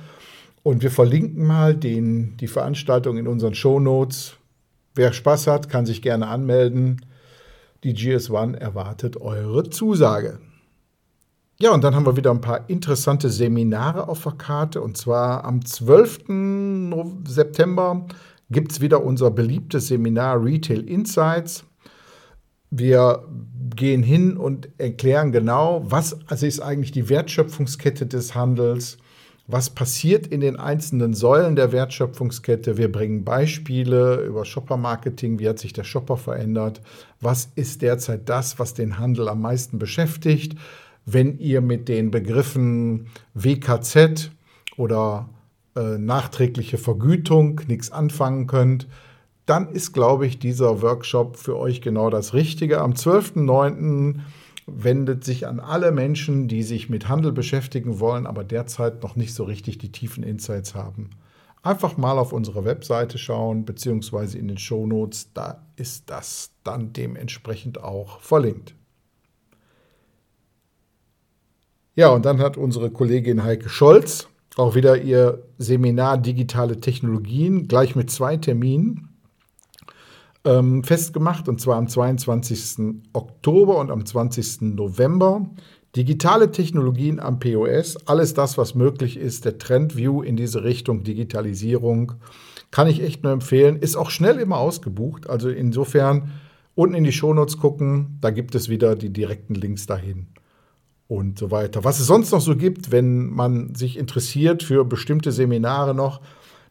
Und 0.61 0.83
wir 0.83 0.91
verlinken 0.91 1.45
mal 1.45 1.73
den, 1.73 2.37
die 2.37 2.47
Veranstaltung 2.47 3.17
in 3.17 3.27
unseren 3.27 3.55
Show 3.55 3.79
Notes. 3.79 4.35
Wer 4.93 5.13
Spaß 5.13 5.47
hat, 5.47 5.69
kann 5.69 5.85
sich 5.85 6.01
gerne 6.01 6.27
anmelden. 6.27 7.05
Die 7.83 7.95
GS1 7.95 8.55
erwartet 8.55 9.17
eure 9.17 9.69
Zusage. 9.69 10.39
Ja, 11.61 11.73
und 11.73 11.83
dann 11.83 11.93
haben 11.93 12.05
wir 12.05 12.15
wieder 12.15 12.31
ein 12.31 12.39
paar 12.39 12.69
interessante 12.69 13.29
Seminare 13.29 14.07
auf 14.07 14.23
der 14.23 14.31
Karte. 14.31 14.81
Und 14.81 14.95
zwar 14.95 15.43
am 15.43 15.65
12. 15.65 16.19
September 17.27 18.07
gibt 18.49 18.71
es 18.71 18.79
wieder 18.79 19.03
unser 19.03 19.29
beliebtes 19.29 19.89
Seminar 19.89 20.41
Retail 20.41 20.87
Insights. 20.87 21.65
Wir 22.71 23.27
gehen 23.75 24.03
hin 24.03 24.37
und 24.37 24.69
erklären 24.77 25.33
genau, 25.33 25.83
was 25.83 26.17
also 26.27 26.45
ist 26.45 26.61
eigentlich 26.61 26.93
die 26.93 27.09
Wertschöpfungskette 27.09 28.05
des 28.05 28.35
Handels, 28.35 28.97
was 29.45 29.69
passiert 29.69 30.27
in 30.27 30.39
den 30.39 30.55
einzelnen 30.55 31.13
Säulen 31.13 31.57
der 31.57 31.73
Wertschöpfungskette. 31.73 32.77
Wir 32.77 32.89
bringen 32.89 33.25
Beispiele 33.25 34.21
über 34.21 34.45
Shopper-Marketing, 34.45 35.39
wie 35.39 35.49
hat 35.49 35.59
sich 35.59 35.73
der 35.73 35.83
Shopper 35.83 36.15
verändert, 36.15 36.79
was 37.19 37.49
ist 37.55 37.81
derzeit 37.81 38.29
das, 38.29 38.59
was 38.59 38.75
den 38.75 38.97
Handel 38.97 39.27
am 39.27 39.41
meisten 39.41 39.77
beschäftigt 39.77 40.55
wenn 41.05 41.37
ihr 41.39 41.61
mit 41.61 41.87
den 41.87 42.11
Begriffen 42.11 43.07
WKZ 43.33 44.31
oder 44.77 45.29
äh, 45.75 45.97
nachträgliche 45.97 46.77
Vergütung 46.77 47.61
nichts 47.67 47.91
anfangen 47.91 48.47
könnt, 48.47 48.87
dann 49.45 49.69
ist, 49.71 49.93
glaube 49.93 50.27
ich, 50.27 50.37
dieser 50.37 50.81
Workshop 50.81 51.37
für 51.37 51.57
euch 51.57 51.81
genau 51.81 52.09
das 52.09 52.33
Richtige. 52.33 52.81
Am 52.81 52.93
12.09. 52.93 54.19
wendet 54.67 55.23
sich 55.23 55.47
an 55.47 55.59
alle 55.59 55.91
Menschen, 55.91 56.47
die 56.47 56.61
sich 56.61 56.89
mit 56.89 57.09
Handel 57.09 57.31
beschäftigen 57.31 57.99
wollen, 57.99 58.27
aber 58.27 58.43
derzeit 58.43 59.01
noch 59.01 59.15
nicht 59.15 59.33
so 59.33 59.43
richtig 59.43 59.79
die 59.79 59.91
tiefen 59.91 60.23
Insights 60.23 60.75
haben. 60.75 61.09
Einfach 61.63 61.97
mal 61.97 62.19
auf 62.19 62.31
unsere 62.31 62.63
Webseite 62.63 63.17
schauen, 63.17 63.65
beziehungsweise 63.65 64.37
in 64.37 64.47
den 64.47 64.59
Show 64.59 64.85
Notes, 64.85 65.33
da 65.33 65.63
ist 65.75 66.09
das 66.09 66.51
dann 66.63 66.93
dementsprechend 66.93 67.83
auch 67.83 68.21
verlinkt. 68.21 68.75
Ja, 71.99 72.11
und 72.11 72.23
dann 72.23 72.39
hat 72.39 72.55
unsere 72.55 72.91
Kollegin 72.91 73.43
Heike 73.43 73.67
Scholz 73.67 74.29
auch 74.55 74.73
wieder 74.73 75.01
ihr 75.01 75.43
Seminar 75.57 76.17
Digitale 76.17 76.79
Technologien 76.79 77.67
gleich 77.67 77.93
mit 77.93 78.09
zwei 78.09 78.37
Terminen 78.37 79.09
ähm, 80.45 80.85
festgemacht, 80.85 81.49
und 81.49 81.59
zwar 81.59 81.75
am 81.75 81.89
22. 81.89 83.01
Oktober 83.11 83.79
und 83.79 83.91
am 83.91 84.05
20. 84.05 84.61
November. 84.77 85.49
Digitale 85.93 86.51
Technologien 86.51 87.19
am 87.19 87.39
POS, 87.39 88.07
alles 88.07 88.33
das, 88.33 88.57
was 88.57 88.75
möglich 88.75 89.17
ist, 89.17 89.43
der 89.43 89.57
Trendview 89.57 90.21
in 90.21 90.37
diese 90.37 90.63
Richtung 90.63 91.03
Digitalisierung, 91.03 92.13
kann 92.71 92.87
ich 92.87 93.03
echt 93.03 93.23
nur 93.23 93.33
empfehlen. 93.33 93.75
Ist 93.75 93.97
auch 93.97 94.09
schnell 94.09 94.39
immer 94.39 94.59
ausgebucht, 94.59 95.29
also 95.29 95.49
insofern 95.49 96.31
unten 96.75 96.95
in 96.95 97.03
die 97.03 97.11
Shownotes 97.11 97.57
gucken, 97.57 98.19
da 98.21 98.29
gibt 98.29 98.55
es 98.55 98.69
wieder 98.69 98.95
die 98.95 99.11
direkten 99.11 99.53
Links 99.53 99.85
dahin 99.85 100.27
und 101.09 101.39
so 101.39 101.49
weiter. 101.49 101.83
Was 101.83 101.99
es 101.99 102.05
sonst 102.05 102.31
noch 102.31 102.39
so 102.39 102.55
gibt, 102.55 102.91
wenn 102.91 103.25
man 103.31 103.73
sich 103.73 103.97
interessiert 103.97 104.61
für 104.61 104.85
bestimmte 104.85 105.31
Seminare 105.31 105.95
noch, 105.95 106.21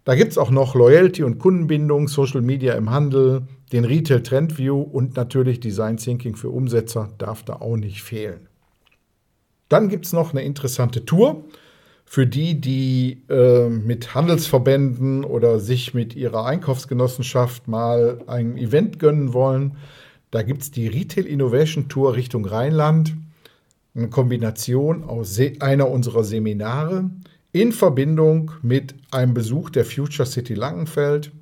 da 0.04 0.14
gibt 0.14 0.30
es 0.30 0.38
auch 0.38 0.50
noch 0.50 0.76
Loyalty 0.76 1.24
und 1.24 1.38
Kundenbindung, 1.38 2.06
Social 2.06 2.40
Media 2.40 2.74
im 2.74 2.88
Handel, 2.88 3.42
den 3.72 3.84
Retail 3.84 4.22
Trend 4.22 4.56
View 4.56 4.80
und 4.80 5.16
natürlich 5.16 5.58
Design 5.58 5.96
Thinking 5.96 6.36
für 6.36 6.50
Umsetzer 6.50 7.10
darf 7.18 7.42
da 7.42 7.54
auch 7.54 7.76
nicht 7.76 8.02
fehlen. 8.02 8.48
Dann 9.68 9.88
gibt 9.88 10.06
es 10.06 10.12
noch 10.12 10.30
eine 10.30 10.42
interessante 10.42 11.04
Tour 11.04 11.44
für 12.04 12.26
die, 12.26 12.60
die 12.60 13.24
äh, 13.28 13.68
mit 13.68 14.14
Handelsverbänden 14.14 15.24
oder 15.24 15.58
sich 15.58 15.94
mit 15.94 16.14
ihrer 16.14 16.46
Einkaufsgenossenschaft 16.46 17.66
mal 17.66 18.22
ein 18.28 18.56
Event 18.56 19.00
gönnen 19.00 19.34
wollen. 19.34 19.76
Da 20.30 20.42
gibt 20.42 20.62
es 20.62 20.70
die 20.70 20.86
Retail 20.86 21.26
Innovation 21.26 21.88
Tour 21.88 22.14
Richtung 22.14 22.46
Rheinland 22.46 23.14
eine 23.98 24.08
Kombination 24.08 25.04
aus 25.04 25.38
einer 25.60 25.90
unserer 25.90 26.24
Seminare 26.24 27.10
in 27.52 27.72
Verbindung 27.72 28.52
mit 28.62 28.94
einem 29.10 29.34
Besuch 29.34 29.70
der 29.70 29.84
Future 29.84 30.26
City 30.26 30.54
Langenfeld. 30.54 31.32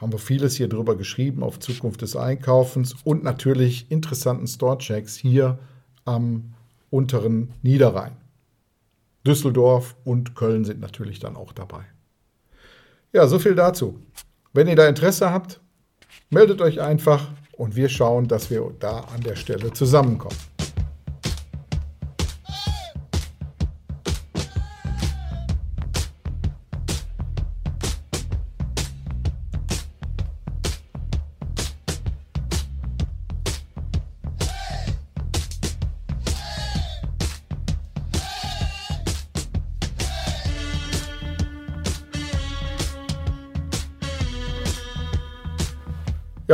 Haben 0.00 0.12
wir 0.12 0.18
vieles 0.18 0.56
hier 0.56 0.68
drüber 0.68 0.96
geschrieben 0.96 1.42
auf 1.42 1.58
Zukunft 1.58 2.02
des 2.02 2.16
Einkaufens 2.16 2.94
und 3.02 3.24
natürlich 3.24 3.90
interessanten 3.90 4.46
Store-Checks 4.46 5.16
hier 5.16 5.58
am 6.04 6.52
unteren 6.90 7.54
Niederrhein. 7.62 8.12
Düsseldorf 9.26 9.96
und 10.04 10.36
Köln 10.36 10.64
sind 10.64 10.80
natürlich 10.80 11.18
dann 11.18 11.34
auch 11.34 11.52
dabei. 11.52 11.80
Ja, 13.12 13.26
so 13.26 13.38
viel 13.38 13.54
dazu. 13.54 13.98
Wenn 14.52 14.68
ihr 14.68 14.76
da 14.76 14.86
Interesse 14.86 15.30
habt, 15.30 15.60
meldet 16.30 16.60
euch 16.60 16.80
einfach 16.80 17.30
und 17.52 17.74
wir 17.74 17.88
schauen, 17.88 18.28
dass 18.28 18.50
wir 18.50 18.70
da 18.78 19.00
an 19.00 19.22
der 19.22 19.34
Stelle 19.34 19.72
zusammenkommen. 19.72 20.55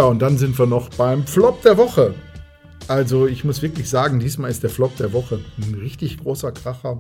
Ja, 0.02 0.08
und 0.08 0.20
dann 0.20 0.36
sind 0.36 0.58
wir 0.58 0.66
noch 0.66 0.88
beim 0.88 1.24
Flop 1.28 1.62
der 1.62 1.76
Woche. 1.76 2.12
Also 2.88 3.28
ich 3.28 3.44
muss 3.44 3.62
wirklich 3.62 3.88
sagen, 3.88 4.18
diesmal 4.18 4.50
ist 4.50 4.64
der 4.64 4.70
Flop 4.70 4.96
der 4.96 5.12
Woche 5.12 5.38
ein 5.58 5.74
richtig 5.74 6.18
großer 6.18 6.50
Kracher. 6.50 6.98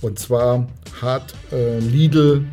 Und 0.00 0.20
zwar 0.20 0.68
hat 1.02 1.34
äh, 1.50 1.80
Lidl 1.80 2.44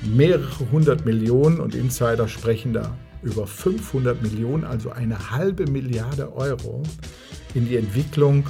mehrere 0.00 0.70
hundert 0.72 1.04
Millionen 1.04 1.60
und 1.60 1.74
Insider 1.74 2.26
sprechen 2.26 2.72
da 2.72 2.96
über 3.22 3.46
500 3.46 4.22
Millionen, 4.22 4.64
also 4.64 4.92
eine 4.92 5.30
halbe 5.30 5.70
Milliarde 5.70 6.34
Euro 6.34 6.82
in 7.52 7.68
die 7.68 7.76
Entwicklung 7.76 8.48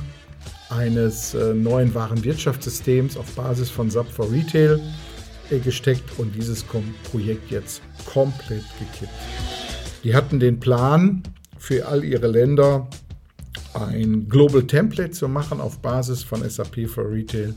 eines 0.70 1.34
äh, 1.34 1.54
neuen 1.54 1.92
Warenwirtschaftssystems 1.92 3.16
auf 3.16 3.34
Basis 3.34 3.68
von 3.68 3.90
SAP 3.90 4.12
for 4.12 4.30
Retail 4.30 4.80
äh, 5.50 5.58
gesteckt 5.58 6.08
und 6.18 6.36
dieses 6.36 6.64
Projekt 7.10 7.50
jetzt 7.50 7.82
komplett 8.06 8.62
gekippt. 8.78 9.67
Die 10.04 10.14
hatten 10.14 10.38
den 10.38 10.60
Plan, 10.60 11.22
für 11.58 11.86
all 11.88 12.04
ihre 12.04 12.28
Länder 12.28 12.88
ein 13.74 14.28
Global 14.28 14.62
Template 14.62 15.10
zu 15.10 15.28
machen 15.28 15.60
auf 15.60 15.80
Basis 15.80 16.22
von 16.22 16.48
SAP 16.48 16.88
for 16.88 17.10
Retail. 17.10 17.54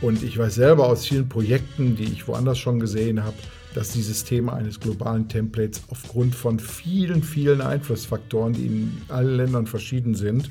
Und 0.00 0.22
ich 0.22 0.38
weiß 0.38 0.54
selber 0.54 0.86
aus 0.88 1.06
vielen 1.06 1.28
Projekten, 1.28 1.96
die 1.96 2.04
ich 2.04 2.26
woanders 2.26 2.58
schon 2.58 2.80
gesehen 2.80 3.22
habe, 3.22 3.36
dass 3.74 3.90
dieses 3.92 4.24
Thema 4.24 4.54
eines 4.54 4.80
globalen 4.80 5.28
Templates 5.28 5.82
aufgrund 5.90 6.34
von 6.34 6.58
vielen, 6.58 7.22
vielen 7.22 7.60
Einflussfaktoren, 7.60 8.54
die 8.54 8.66
in 8.66 9.02
allen 9.08 9.36
Ländern 9.36 9.66
verschieden 9.66 10.14
sind, 10.14 10.50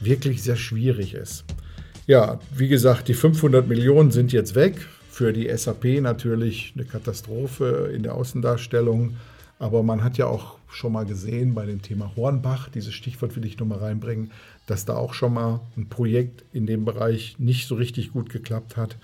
wirklich 0.00 0.42
sehr 0.42 0.56
schwierig 0.56 1.14
ist. 1.14 1.44
Ja, 2.06 2.38
wie 2.54 2.68
gesagt, 2.68 3.08
die 3.08 3.14
500 3.14 3.66
Millionen 3.66 4.10
sind 4.10 4.32
jetzt 4.32 4.54
weg. 4.54 4.86
Für 5.10 5.32
die 5.32 5.48
SAP 5.56 6.02
natürlich 6.02 6.74
eine 6.76 6.84
Katastrophe 6.84 7.90
in 7.94 8.02
der 8.02 8.14
Außendarstellung. 8.14 9.16
Aber 9.58 9.82
man 9.82 10.04
hat 10.04 10.18
ja 10.18 10.26
auch 10.26 10.58
schon 10.68 10.92
mal 10.92 11.06
gesehen 11.06 11.54
bei 11.54 11.64
dem 11.64 11.80
Thema 11.80 12.12
Hornbach, 12.16 12.68
dieses 12.68 12.92
Stichwort 12.92 13.36
will 13.36 13.46
ich 13.46 13.58
nur 13.58 13.68
mal 13.68 13.78
reinbringen, 13.78 14.30
dass 14.66 14.84
da 14.84 14.96
auch 14.96 15.14
schon 15.14 15.34
mal 15.34 15.60
ein 15.76 15.88
Projekt 15.88 16.44
in 16.52 16.66
dem 16.66 16.84
Bereich 16.84 17.36
nicht 17.38 17.66
so 17.66 17.76
richtig 17.76 18.12
gut 18.12 18.28
geklappt 18.28 18.76
hat. 18.76 18.96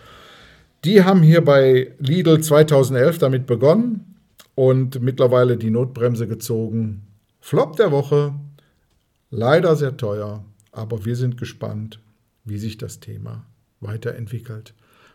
Die 0.85 1.05
haben 1.05 1.23
hier 1.23 1.43
bei 1.43 1.93
Lidl 1.99 2.41
2011 2.41 3.19
damit 3.19 3.47
begonnen, 3.47 4.13
und 4.55 5.01
mittlerweile 5.01 5.57
die 5.57 5.71
Notbremse 5.71 6.27
gezogen. 6.29 7.03
Flop 7.41 7.77
der 7.77 7.91
Woche, 7.91 8.35
leider 9.31 9.77
sehr 9.77 9.97
teuer, 9.97 10.45
aber 10.71 11.05
wir 11.05 11.17
sind 11.17 11.39
gespannt, 11.39 12.01
wie 12.45 12.59
sich 12.59 12.79
das 12.79 13.01
Thema 13.01 13.47
weiterentwickelt. 13.81 14.75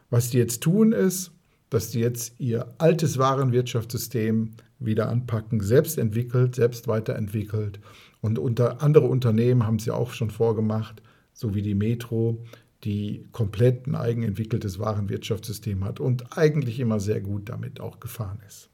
Was 0.10 0.30
die 0.30 0.38
jetzt 0.38 0.62
tun 0.64 0.92
ist, 0.92 1.32
dass 1.70 1.92
die 1.92 2.00
jetzt 2.00 2.40
ihr 2.40 2.74
altes 2.78 3.18
Warenwirtschaftssystem 3.18 4.54
wieder 4.80 5.10
anpacken, 5.10 5.62
selbst 5.62 5.98
entwickelt, 5.98 6.56
selbst 6.56 6.88
weiterentwickelt. 6.88 7.80
Und 8.22 8.40
unter 8.40 8.82
andere 8.82 9.08
Unternehmen 9.08 9.66
haben 9.66 9.80
sie 9.80 9.92
auch 9.92 10.12
schon 10.12 10.30
vorgemacht, 10.30 11.02
so 11.34 11.56
wie 11.56 11.62
die 11.62 11.76
Metro, 11.76 12.44
die 12.84 13.26
komplett 13.32 13.88
ein 13.88 13.96
eigenentwickeltes 13.96 14.80
Warenwirtschaftssystem 14.80 15.84
hat 15.84 16.00
und 16.00 16.38
eigentlich 16.38 16.80
immer 16.80 17.00
sehr 17.00 17.22
gut 17.22 17.50
damit 17.50 17.80
auch 17.80 18.00
gefahren 18.00 18.40
ist. 18.48 18.70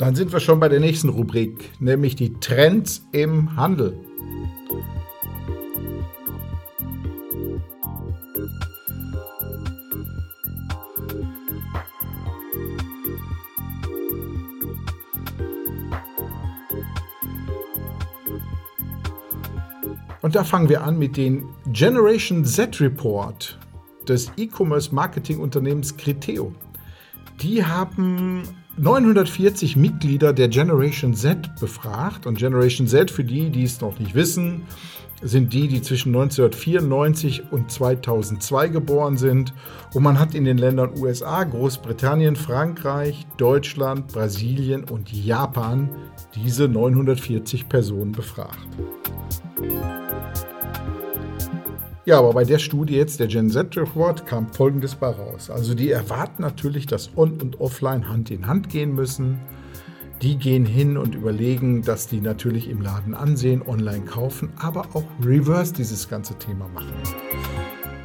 Dann 0.00 0.14
sind 0.14 0.32
wir 0.32 0.40
schon 0.40 0.58
bei 0.58 0.70
der 0.70 0.80
nächsten 0.80 1.10
Rubrik, 1.10 1.72
nämlich 1.78 2.16
die 2.16 2.32
Trends 2.40 3.06
im 3.12 3.54
Handel. 3.54 3.94
Und 20.22 20.34
da 20.34 20.44
fangen 20.44 20.70
wir 20.70 20.82
an 20.82 20.98
mit 20.98 21.18
dem 21.18 21.50
Generation 21.66 22.42
Z 22.46 22.80
Report 22.80 23.58
des 24.08 24.32
E-Commerce 24.38 24.94
Marketing 24.94 25.40
Unternehmens 25.40 25.94
Criteo. 25.94 26.54
Die 27.42 27.62
haben 27.62 28.44
940 28.76 29.76
Mitglieder 29.76 30.32
der 30.32 30.48
Generation 30.48 31.14
Z 31.14 31.54
befragt. 31.60 32.26
Und 32.26 32.38
Generation 32.38 32.86
Z, 32.86 33.10
für 33.10 33.24
die, 33.24 33.50
die 33.50 33.64
es 33.64 33.80
noch 33.80 33.98
nicht 33.98 34.14
wissen, 34.14 34.62
sind 35.22 35.52
die, 35.52 35.68
die 35.68 35.82
zwischen 35.82 36.14
1994 36.14 37.52
und 37.52 37.70
2002 37.70 38.68
geboren 38.68 39.16
sind. 39.16 39.52
Und 39.92 40.02
man 40.02 40.18
hat 40.18 40.34
in 40.34 40.44
den 40.44 40.56
Ländern 40.56 40.98
USA, 40.98 41.44
Großbritannien, 41.44 42.36
Frankreich, 42.36 43.26
Deutschland, 43.36 44.08
Brasilien 44.08 44.84
und 44.84 45.12
Japan 45.12 45.90
diese 46.34 46.68
940 46.68 47.68
Personen 47.68 48.12
befragt. 48.12 48.68
Ja, 52.06 52.18
aber 52.18 52.32
bei 52.32 52.44
der 52.44 52.58
Studie 52.58 52.96
jetzt, 52.96 53.20
der 53.20 53.26
Gen 53.26 53.50
Z 53.50 53.76
Report, 53.76 54.26
kam 54.26 54.48
Folgendes 54.48 54.94
bei 54.94 55.08
raus. 55.08 55.50
Also 55.50 55.74
die 55.74 55.90
erwarten 55.90 56.40
natürlich, 56.40 56.86
dass 56.86 57.10
On- 57.14 57.38
und 57.38 57.60
Offline 57.60 58.08
Hand 58.08 58.30
in 58.30 58.46
Hand 58.46 58.70
gehen 58.70 58.94
müssen. 58.94 59.38
Die 60.22 60.36
gehen 60.36 60.64
hin 60.64 60.96
und 60.96 61.14
überlegen, 61.14 61.82
dass 61.82 62.06
die 62.06 62.22
natürlich 62.22 62.70
im 62.70 62.80
Laden 62.80 63.14
ansehen, 63.14 63.62
online 63.66 64.06
kaufen, 64.06 64.50
aber 64.58 64.86
auch 64.94 65.04
reverse 65.22 65.74
dieses 65.74 66.08
ganze 66.08 66.34
Thema 66.38 66.68
machen. 66.68 66.94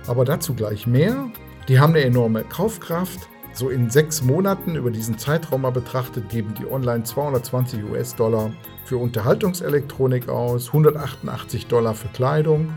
Aber 0.08 0.26
dazu 0.26 0.54
gleich 0.54 0.86
mehr. 0.88 1.30
Die 1.70 1.80
haben 1.80 1.94
eine 1.94 2.04
enorme 2.04 2.44
Kaufkraft. 2.44 3.30
So 3.54 3.70
in 3.70 3.90
sechs 3.90 4.22
Monaten 4.22 4.76
über 4.76 4.92
diesen 4.92 5.18
Zeitraum 5.18 5.62
mal 5.62 5.72
betrachtet, 5.72 6.28
geben 6.28 6.54
die 6.60 6.70
online 6.70 7.06
220 7.06 7.86
US-Dollar 7.86 8.52
für 8.84 8.98
Unterhaltungselektronik 8.98 10.28
aus, 10.28 10.68
188 10.68 11.68
Dollar 11.68 11.96
für 11.96 12.10
Kleidung 12.10 12.74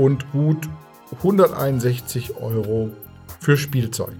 und 0.00 0.32
gut 0.32 0.66
161 1.18 2.36
Euro 2.38 2.90
für 3.38 3.58
Spielzeug. 3.58 4.14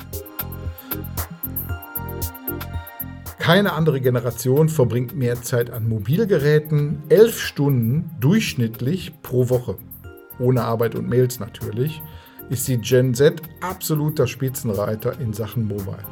Keine 3.39 3.73
andere 3.73 4.03
Generation 4.03 4.69
verbringt 4.69 5.17
mehr 5.17 5.41
Zeit 5.41 5.71
an 5.71 5.89
Mobilgeräten, 5.89 7.03
elf 7.09 7.41
Stunden 7.41 8.11
durchschnittlich 8.21 9.23
pro 9.23 9.49
Woche. 9.49 9.77
Ohne 10.39 10.65
Arbeit 10.65 10.97
und 10.97 11.09
Mails 11.09 11.41
natürlich, 11.41 12.03
ist 12.51 12.69
die 12.69 12.77
Gen 12.77 13.15
Z 13.15 13.41
absoluter 13.63 14.27
Spitzenreiter 14.27 15.19
in 15.19 15.33
Sachen 15.33 15.67
Mobile. 15.67 16.05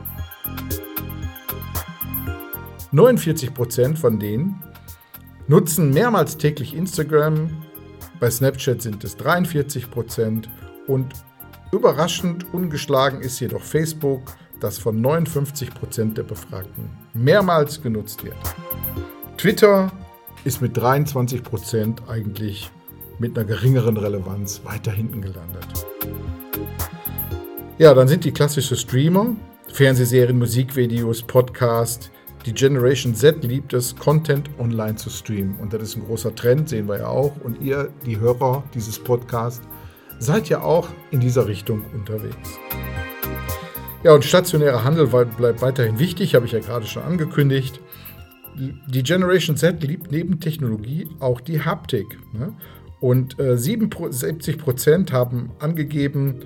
49% 2.91 3.97
von 3.97 4.19
denen 4.19 4.63
nutzen 5.47 5.91
mehrmals 5.91 6.39
täglich 6.39 6.75
Instagram, 6.75 7.51
bei 8.21 8.31
Snapchat 8.31 8.83
sind 8.83 9.05
es 9.05 9.17
43 9.17 9.91
Prozent 9.91 10.49
und 10.87 11.13
überraschend 11.73 12.53
ungeschlagen 12.53 13.21
ist 13.21 13.41
jedoch 13.41 13.63
Facebook, 13.63 14.37
das 14.61 14.79
von 14.79 15.01
59 15.01 15.73
Prozent 15.73 16.19
der 16.19 16.25
Befragten 16.25 16.91
mehrmals 17.15 17.81
genutzt 17.81 18.25
wird. 18.25 18.37
Twitter 19.37 19.93
ist 20.45 20.61
mit 20.61 20.77
23 20.77 21.43
Prozent 21.43 22.03
eigentlich 22.09 22.71
mit 23.19 23.37
einer 23.37 23.47
geringeren 23.47 23.97
Relevanz 23.97 24.63
weiter 24.65 24.93
hinten 24.93 25.23
gelandet. 25.23 25.67
Ja, 27.79 27.95
dann 27.95 28.09
sind 28.09 28.25
die 28.25 28.33
klassischen 28.33 28.77
Streamer, 28.77 29.37
Fernsehserien, 29.73 30.39
Musikvideos, 30.39 31.23
Podcasts, 31.23 32.11
die 32.49 32.55
Generation 32.55 33.15
Z 33.15 33.45
liebt 33.45 33.75
es, 33.75 33.95
Content 33.95 34.49
online 34.59 34.97
zu 34.97 35.11
streamen. 35.11 35.57
Und 35.57 35.75
das 35.75 35.83
ist 35.83 35.97
ein 35.97 36.05
großer 36.07 36.35
Trend, 36.35 36.71
sehen 36.71 36.89
wir 36.89 37.01
ja 37.01 37.09
auch. 37.09 37.37
Und 37.45 37.61
ihr, 37.61 37.91
die 38.07 38.19
Hörer 38.19 38.65
dieses 38.73 38.99
Podcasts, 38.99 39.61
seid 40.19 40.49
ja 40.49 40.63
auch 40.63 40.89
in 41.11 41.21
dieser 41.21 41.47
Richtung 41.47 41.85
unterwegs. 41.93 42.59
Ja, 44.03 44.15
und 44.15 44.25
stationärer 44.25 44.83
Handel 44.83 45.09
bleibt 45.09 45.61
weiterhin 45.61 45.99
wichtig, 45.99 46.35
habe 46.35 46.47
ich 46.47 46.53
ja 46.53 46.61
gerade 46.61 46.87
schon 46.87 47.03
angekündigt. 47.03 47.81
Die 48.57 49.03
Generation 49.03 49.59
Z 49.59 49.83
liebt 49.83 50.11
neben 50.11 50.41
Technologie 50.41 51.07
auch 51.21 51.43
die 51.43 51.61
Haptik. 51.61 52.19
Ne? 52.33 52.55
Und 52.99 53.39
äh, 53.39 53.59
77 53.59 54.57
Prozent 54.57 55.13
haben 55.13 55.51
angegeben, 55.59 56.41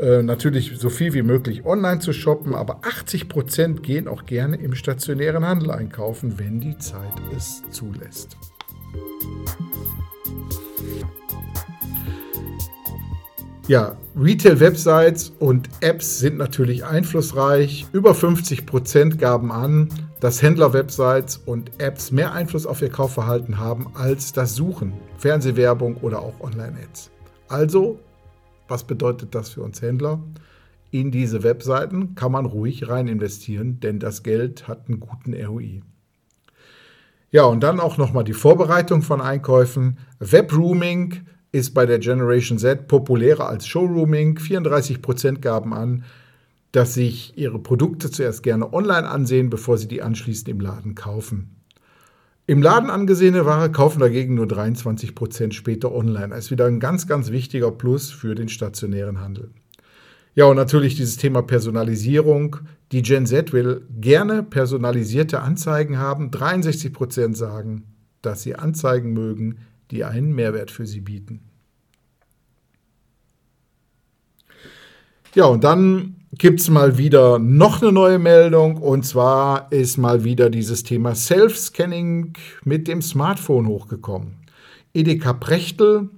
äh, 0.00 0.22
natürlich 0.22 0.72
so 0.78 0.88
viel 0.88 1.12
wie 1.12 1.22
möglich 1.22 1.64
online 1.64 2.00
zu 2.00 2.12
shoppen, 2.12 2.54
aber 2.54 2.80
80% 2.80 3.80
gehen 3.80 4.08
auch 4.08 4.24
gerne 4.24 4.56
im 4.56 4.74
stationären 4.74 5.46
Handel 5.46 5.70
einkaufen, 5.70 6.38
wenn 6.38 6.60
die 6.60 6.78
Zeit 6.78 7.12
es 7.36 7.62
zulässt. 7.70 8.36
Ja, 13.68 13.96
Retail-Websites 14.16 15.32
und 15.38 15.68
Apps 15.80 16.18
sind 16.18 16.38
natürlich 16.38 16.84
einflussreich. 16.84 17.86
Über 17.92 18.12
50% 18.12 19.16
gaben 19.16 19.52
an, 19.52 19.88
dass 20.18 20.42
Händler-Websites 20.42 21.36
und 21.46 21.70
Apps 21.78 22.10
mehr 22.10 22.32
Einfluss 22.32 22.66
auf 22.66 22.82
ihr 22.82 22.90
Kaufverhalten 22.90 23.58
haben 23.58 23.92
als 23.94 24.32
das 24.32 24.56
Suchen, 24.56 24.92
Fernsehwerbung 25.18 25.98
oder 25.98 26.20
auch 26.20 26.40
Online-Ads. 26.40 27.10
Also 27.46 28.00
was 28.70 28.84
bedeutet 28.84 29.34
das 29.34 29.50
für 29.50 29.62
uns 29.62 29.82
Händler? 29.82 30.22
In 30.90 31.10
diese 31.10 31.42
Webseiten 31.42 32.14
kann 32.14 32.32
man 32.32 32.46
ruhig 32.46 32.88
rein 32.88 33.06
investieren, 33.06 33.78
denn 33.80 33.98
das 33.98 34.22
Geld 34.22 34.66
hat 34.66 34.88
einen 34.88 35.00
guten 35.00 35.34
ROI. 35.34 35.82
Ja, 37.30 37.44
und 37.44 37.60
dann 37.62 37.78
auch 37.78 37.96
nochmal 37.96 38.24
die 38.24 38.32
Vorbereitung 38.32 39.02
von 39.02 39.20
Einkäufen. 39.20 39.98
Webrooming 40.18 41.20
ist 41.52 41.74
bei 41.74 41.86
der 41.86 42.00
Generation 42.00 42.58
Z 42.58 42.88
populärer 42.88 43.48
als 43.48 43.68
Showrooming. 43.68 44.38
34% 44.38 45.38
gaben 45.38 45.72
an, 45.72 46.04
dass 46.72 46.94
sich 46.94 47.38
ihre 47.38 47.60
Produkte 47.60 48.10
zuerst 48.10 48.42
gerne 48.42 48.72
online 48.72 49.08
ansehen, 49.08 49.48
bevor 49.48 49.78
sie 49.78 49.88
die 49.88 50.02
anschließend 50.02 50.48
im 50.48 50.60
Laden 50.60 50.96
kaufen. 50.96 51.59
Im 52.50 52.62
Laden 52.62 52.90
angesehene 52.90 53.46
Ware 53.46 53.70
kaufen 53.70 54.00
dagegen 54.00 54.34
nur 54.34 54.48
23 54.48 55.14
Prozent 55.14 55.54
später 55.54 55.92
online. 55.92 56.30
Das 56.30 56.46
ist 56.46 56.50
wieder 56.50 56.66
ein 56.66 56.80
ganz, 56.80 57.06
ganz 57.06 57.30
wichtiger 57.30 57.70
Plus 57.70 58.10
für 58.10 58.34
den 58.34 58.48
stationären 58.48 59.20
Handel. 59.20 59.52
Ja, 60.34 60.46
und 60.46 60.56
natürlich 60.56 60.96
dieses 60.96 61.16
Thema 61.16 61.42
Personalisierung. 61.42 62.56
Die 62.90 63.02
Gen 63.02 63.24
Z 63.24 63.52
will 63.52 63.86
gerne 64.00 64.42
personalisierte 64.42 65.42
Anzeigen 65.42 65.98
haben. 65.98 66.32
63 66.32 66.92
Prozent 66.92 67.36
sagen, 67.36 67.84
dass 68.20 68.42
sie 68.42 68.56
Anzeigen 68.56 69.12
mögen, 69.12 69.58
die 69.92 70.02
einen 70.02 70.34
Mehrwert 70.34 70.72
für 70.72 70.86
sie 70.86 71.02
bieten. 71.02 71.42
Ja, 75.36 75.44
und 75.44 75.62
dann 75.62 76.16
gibt 76.38 76.60
es 76.60 76.70
mal 76.70 76.96
wieder 76.96 77.38
noch 77.38 77.82
eine 77.82 77.90
neue 77.90 78.18
Meldung 78.18 78.76
und 78.76 79.04
zwar 79.04 79.70
ist 79.72 79.96
mal 79.96 80.22
wieder 80.22 80.48
dieses 80.48 80.84
Thema 80.84 81.14
Self-Scanning 81.14 82.34
mit 82.64 82.86
dem 82.86 83.02
Smartphone 83.02 83.66
hochgekommen. 83.66 84.36
Edeka 84.94 85.32
Prechtel, 85.32 86.08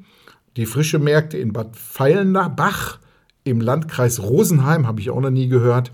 die 0.56 0.66
frische 0.66 0.98
Märkte 0.98 1.38
in 1.38 1.54
Bad 1.54 1.76
Feilenbach 1.76 2.98
im 3.44 3.60
Landkreis 3.60 4.22
Rosenheim, 4.22 4.86
habe 4.86 5.00
ich 5.00 5.10
auch 5.10 5.20
noch 5.20 5.30
nie 5.30 5.48
gehört. 5.48 5.92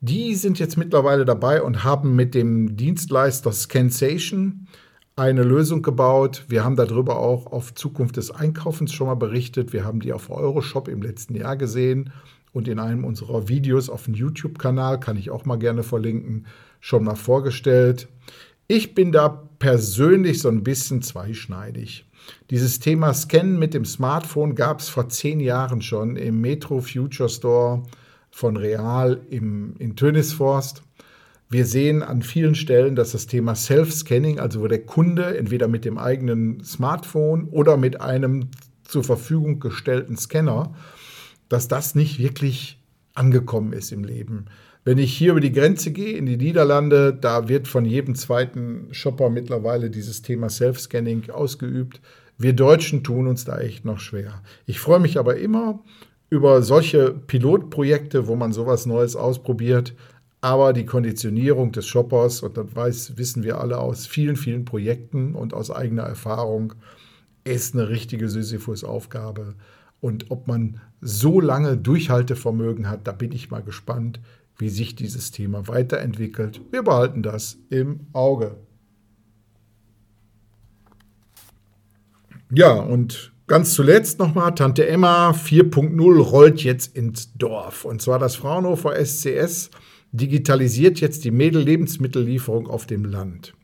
Die 0.00 0.34
sind 0.34 0.58
jetzt 0.58 0.76
mittlerweile 0.76 1.24
dabei 1.24 1.62
und 1.62 1.84
haben 1.84 2.16
mit 2.16 2.34
dem 2.34 2.76
Dienstleister 2.76 3.52
Scansation 3.52 4.66
eine 5.14 5.44
Lösung 5.44 5.82
gebaut. 5.82 6.44
Wir 6.48 6.64
haben 6.64 6.74
darüber 6.74 7.18
auch 7.18 7.46
auf 7.46 7.74
Zukunft 7.74 8.16
des 8.16 8.32
Einkaufens 8.32 8.92
schon 8.92 9.06
mal 9.06 9.14
berichtet. 9.14 9.72
Wir 9.72 9.84
haben 9.84 10.00
die 10.00 10.12
auf 10.12 10.30
Euroshop 10.30 10.88
im 10.88 11.00
letzten 11.00 11.36
Jahr 11.36 11.56
gesehen 11.56 12.12
und 12.52 12.68
in 12.68 12.78
einem 12.78 13.04
unserer 13.04 13.48
Videos 13.48 13.88
auf 13.88 14.04
dem 14.04 14.14
YouTube-Kanal, 14.14 15.00
kann 15.00 15.16
ich 15.16 15.30
auch 15.30 15.44
mal 15.44 15.58
gerne 15.58 15.82
verlinken, 15.82 16.46
schon 16.80 17.04
mal 17.04 17.14
vorgestellt. 17.14 18.08
Ich 18.68 18.94
bin 18.94 19.12
da 19.12 19.28
persönlich 19.58 20.40
so 20.40 20.48
ein 20.48 20.62
bisschen 20.62 21.02
zweischneidig. 21.02 22.06
Dieses 22.50 22.78
Thema 22.78 23.14
Scannen 23.14 23.58
mit 23.58 23.74
dem 23.74 23.84
Smartphone 23.84 24.54
gab 24.54 24.80
es 24.80 24.88
vor 24.88 25.08
zehn 25.08 25.40
Jahren 25.40 25.82
schon 25.82 26.16
im 26.16 26.40
Metro 26.40 26.80
Future 26.80 27.28
Store 27.28 27.82
von 28.30 28.56
Real 28.56 29.20
im, 29.30 29.74
in 29.78 29.96
Tönisforst. 29.96 30.82
Wir 31.48 31.66
sehen 31.66 32.02
an 32.02 32.22
vielen 32.22 32.54
Stellen, 32.54 32.96
dass 32.96 33.12
das 33.12 33.26
Thema 33.26 33.54
Self-Scanning, 33.54 34.40
also 34.40 34.60
wo 34.62 34.68
der 34.68 34.86
Kunde 34.86 35.36
entweder 35.36 35.68
mit 35.68 35.84
dem 35.84 35.98
eigenen 35.98 36.64
Smartphone 36.64 37.48
oder 37.48 37.76
mit 37.76 38.00
einem 38.00 38.48
zur 38.84 39.04
Verfügung 39.04 39.60
gestellten 39.60 40.16
Scanner, 40.16 40.74
dass 41.52 41.68
das 41.68 41.94
nicht 41.94 42.18
wirklich 42.18 42.80
angekommen 43.12 43.74
ist 43.74 43.92
im 43.92 44.04
Leben. 44.04 44.46
Wenn 44.84 44.96
ich 44.96 45.12
hier 45.12 45.32
über 45.32 45.40
die 45.40 45.52
Grenze 45.52 45.92
gehe 45.92 46.16
in 46.16 46.24
die 46.24 46.38
Niederlande, 46.38 47.12
da 47.12 47.46
wird 47.46 47.68
von 47.68 47.84
jedem 47.84 48.14
zweiten 48.14 48.88
Shopper 48.90 49.28
mittlerweile 49.28 49.90
dieses 49.90 50.22
Thema 50.22 50.48
Self-Scanning 50.48 51.28
ausgeübt. 51.28 52.00
Wir 52.38 52.54
Deutschen 52.54 53.04
tun 53.04 53.26
uns 53.26 53.44
da 53.44 53.60
echt 53.60 53.84
noch 53.84 53.98
schwer. 53.98 54.42
Ich 54.64 54.80
freue 54.80 54.98
mich 54.98 55.18
aber 55.18 55.36
immer 55.36 55.80
über 56.30 56.62
solche 56.62 57.12
Pilotprojekte, 57.12 58.26
wo 58.28 58.34
man 58.34 58.54
sowas 58.54 58.86
Neues 58.86 59.14
ausprobiert. 59.14 59.94
Aber 60.40 60.72
die 60.72 60.86
Konditionierung 60.86 61.70
des 61.70 61.86
Shoppers, 61.86 62.42
und 62.42 62.56
das 62.56 62.74
weiß, 62.74 63.18
wissen 63.18 63.42
wir 63.42 63.60
alle 63.60 63.76
aus 63.76 64.06
vielen, 64.06 64.36
vielen 64.36 64.64
Projekten 64.64 65.34
und 65.34 65.52
aus 65.52 65.70
eigener 65.70 66.04
Erfahrung, 66.04 66.72
ist 67.44 67.74
eine 67.74 67.90
richtige 67.90 68.30
Sisyphus-Aufgabe. 68.30 69.54
Und 70.02 70.32
ob 70.32 70.48
man 70.48 70.80
so 71.00 71.40
lange 71.40 71.76
Durchhaltevermögen 71.76 72.90
hat, 72.90 73.06
da 73.06 73.12
bin 73.12 73.30
ich 73.30 73.52
mal 73.52 73.62
gespannt, 73.62 74.20
wie 74.58 74.68
sich 74.68 74.96
dieses 74.96 75.30
Thema 75.30 75.68
weiterentwickelt. 75.68 76.60
Wir 76.72 76.82
behalten 76.82 77.22
das 77.22 77.58
im 77.70 78.00
Auge. 78.12 78.56
Ja, 82.52 82.72
und 82.72 83.32
ganz 83.46 83.74
zuletzt 83.74 84.18
nochmal, 84.18 84.56
Tante 84.56 84.88
Emma 84.88 85.30
4.0 85.30 86.20
rollt 86.20 86.64
jetzt 86.64 86.96
ins 86.96 87.32
Dorf. 87.34 87.84
Und 87.84 88.02
zwar 88.02 88.18
das 88.18 88.34
Fraunhofer 88.34 88.96
SCS 88.96 89.70
digitalisiert 90.10 91.00
jetzt 91.00 91.24
die 91.24 91.30
Mädel-Lebensmittellieferung 91.30 92.66
auf 92.66 92.86
dem 92.86 93.04
Land. 93.04 93.54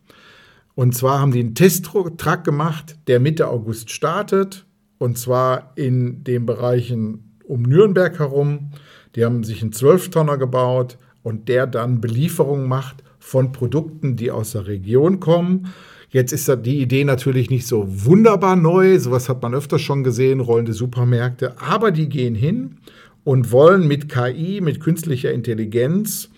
Und 0.77 0.95
zwar 0.95 1.19
haben 1.19 1.33
die 1.33 1.41
einen 1.41 1.57
Testtrag 1.57 2.45
gemacht, 2.45 2.97
der 3.09 3.19
Mitte 3.19 3.49
August 3.49 3.91
startet. 3.91 4.68
Und 4.99 5.19
zwar 5.19 5.73
in 5.77 6.25
den 6.25 6.47
Bereichen 6.47 7.37
um 7.45 7.63
Nürnberg 7.63 8.19
herum. 8.19 8.71
Die 9.15 9.25
haben 9.25 9.43
sich 9.45 9.63
einen 9.63 9.73
Zwölftonner 9.73 10.37
gebaut 10.37 10.99
und 11.23 11.49
der 11.49 11.67
dann 11.67 12.01
Belieferungen 12.01 12.69
macht 12.69 13.03
von 13.19 13.53
Produkten, 13.53 14.17
die 14.17 14.31
aus 14.31 14.53
der 14.53 14.67
Region 14.67 15.21
kommen. 15.21 15.73
Jetzt 16.11 16.33
ist 16.33 16.51
die 16.65 16.81
Idee 16.81 17.05
natürlich 17.05 17.51
nicht 17.51 17.67
so 17.67 17.85
wunderbar 17.87 18.57
neu, 18.57 18.99
sowas 18.99 19.29
hat 19.29 19.43
man 19.43 19.55
öfter 19.55 19.79
schon 19.79 20.05
gesehen, 20.05 20.41
rollende 20.41 20.73
Supermärkte, 20.73 21.61
aber 21.61 21.91
die 21.91 22.09
gehen 22.09 22.35
hin 22.35 22.77
und 23.25 23.53
wollen 23.53 23.87
mit 23.87 24.09
KI, 24.09 24.63
mit 24.63 24.81
künstlicher 24.81 25.33
Intelligenz, 25.33 26.31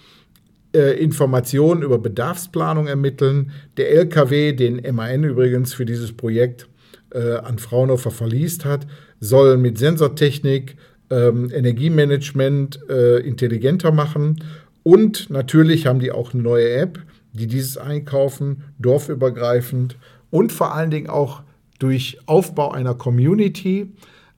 äh, 0.75 1.01
Informationen 1.01 1.83
über 1.83 1.99
Bedarfsplanung 1.99 2.89
ermitteln. 2.89 3.53
Der 3.77 3.91
LKW, 3.91 4.55
den 4.55 4.83
MAN 4.95 5.23
übrigens 5.23 5.73
für 5.73 5.87
dieses 5.87 6.13
Projekt 6.13 6.69
äh, 7.13 7.37
an 7.37 7.59
Fraunhofer 7.59 8.11
verliest 8.11 8.65
hat, 8.65 8.87
soll 9.21 9.57
mit 9.57 9.79
Sensortechnik 9.79 10.77
ähm, 11.11 11.51
Energiemanagement 11.53 12.81
äh, 12.89 13.19
intelligenter 13.19 13.93
machen. 13.93 14.43
Und 14.83 15.29
natürlich 15.31 15.87
haben 15.87 16.01
die 16.01 16.13
auch 16.13 16.33
eine 16.33 16.43
neue 16.43 16.71
App, 16.71 17.01
die 17.33 17.47
dieses 17.47 17.77
Einkaufen 17.77 18.65
dorfübergreifend 18.79 19.97
und 20.31 20.53
vor 20.53 20.75
allen 20.75 20.91
Dingen 20.91 21.11
auch 21.11 21.43
durch 21.79 22.19
Aufbau 22.27 22.71
einer 22.71 22.95
Community, 22.95 23.93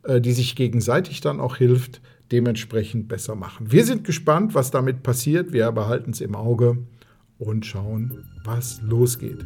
äh, 0.04 0.20
die 0.20 0.32
sich 0.32 0.56
gegenseitig 0.56 1.20
dann 1.20 1.40
auch 1.40 1.56
hilft, 1.56 2.00
dementsprechend 2.32 3.08
besser 3.08 3.34
machen. 3.34 3.70
Wir 3.70 3.84
sind 3.84 4.04
gespannt, 4.04 4.54
was 4.54 4.70
damit 4.70 5.02
passiert. 5.02 5.52
Wir 5.52 5.70
behalten 5.70 6.12
es 6.12 6.20
im 6.20 6.34
Auge 6.34 6.78
und 7.38 7.66
schauen, 7.66 8.24
was 8.44 8.80
losgeht. 8.82 9.44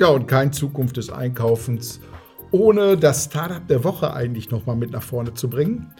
Ja, 0.00 0.06
und 0.08 0.28
kein 0.28 0.52
Zukunft 0.52 0.96
des 0.96 1.10
Einkaufens, 1.10 2.00
ohne 2.52 2.96
das 2.96 3.24
Startup 3.24 3.66
der 3.66 3.82
Woche 3.82 4.14
eigentlich 4.14 4.48
nochmal 4.48 4.76
mit 4.76 4.92
nach 4.92 5.02
vorne 5.02 5.34
zu 5.34 5.50
bringen. 5.50 5.92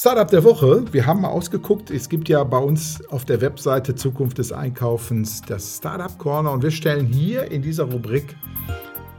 Startup 0.00 0.30
der 0.30 0.42
Woche, 0.44 0.82
wir 0.92 1.04
haben 1.04 1.20
mal 1.20 1.28
ausgeguckt, 1.28 1.90
es 1.90 2.08
gibt 2.08 2.30
ja 2.30 2.42
bei 2.42 2.56
uns 2.56 3.06
auf 3.10 3.26
der 3.26 3.42
Webseite 3.42 3.94
Zukunft 3.94 4.38
des 4.38 4.50
Einkaufens 4.50 5.42
das 5.42 5.76
Startup 5.76 6.16
Corner 6.16 6.52
und 6.52 6.62
wir 6.62 6.70
stellen 6.70 7.04
hier 7.04 7.50
in 7.50 7.60
dieser 7.60 7.84
Rubrik 7.84 8.34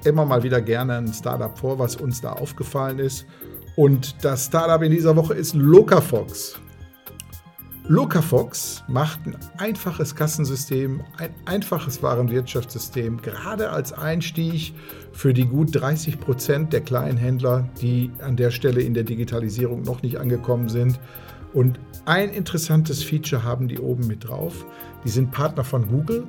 immer 0.05 0.25
mal 0.25 0.41
wieder 0.41 0.59
gerne 0.59 0.97
ein 0.97 1.13
Startup 1.13 1.55
vor, 1.55 1.77
was 1.77 1.97
uns 1.97 2.21
da 2.21 2.31
aufgefallen 2.33 2.97
ist. 2.97 3.27
Und 3.75 4.25
das 4.25 4.47
Startup 4.47 4.81
in 4.81 4.91
dieser 4.91 5.15
Woche 5.15 5.35
ist 5.35 5.53
Locafox. 5.53 6.59
Locafox 7.87 8.83
macht 8.87 9.25
ein 9.25 9.35
einfaches 9.57 10.15
Kassensystem, 10.15 11.01
ein 11.17 11.33
einfaches 11.45 12.01
Warenwirtschaftssystem, 12.03 13.21
gerade 13.21 13.71
als 13.71 13.91
Einstieg 13.91 14.73
für 15.11 15.33
die 15.33 15.45
gut 15.45 15.69
30 15.73 16.19
Prozent 16.19 16.73
der 16.73 16.81
kleinen 16.81 17.17
Händler, 17.17 17.67
die 17.81 18.11
an 18.19 18.37
der 18.37 18.51
Stelle 18.51 18.81
in 18.81 18.93
der 18.93 19.03
Digitalisierung 19.03 19.81
noch 19.81 20.03
nicht 20.03 20.17
angekommen 20.17 20.69
sind. 20.69 20.99
Und 21.53 21.79
ein 22.05 22.29
interessantes 22.29 23.03
Feature 23.03 23.43
haben 23.43 23.67
die 23.67 23.79
oben 23.79 24.07
mit 24.07 24.27
drauf. 24.27 24.65
Die 25.03 25.09
sind 25.09 25.31
Partner 25.31 25.63
von 25.63 25.87
Google 25.87 26.25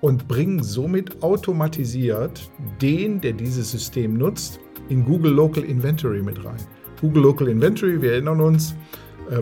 und 0.00 0.28
bringen 0.28 0.62
somit 0.62 1.22
automatisiert 1.22 2.50
den, 2.82 3.20
der 3.20 3.32
dieses 3.32 3.70
System 3.70 4.14
nutzt, 4.14 4.60
in 4.88 5.04
Google 5.04 5.32
Local 5.32 5.62
Inventory 5.62 6.22
mit 6.22 6.44
rein. 6.44 6.60
Google 7.00 7.22
Local 7.22 7.48
Inventory, 7.48 8.02
wir 8.02 8.12
erinnern 8.12 8.40
uns, 8.40 8.74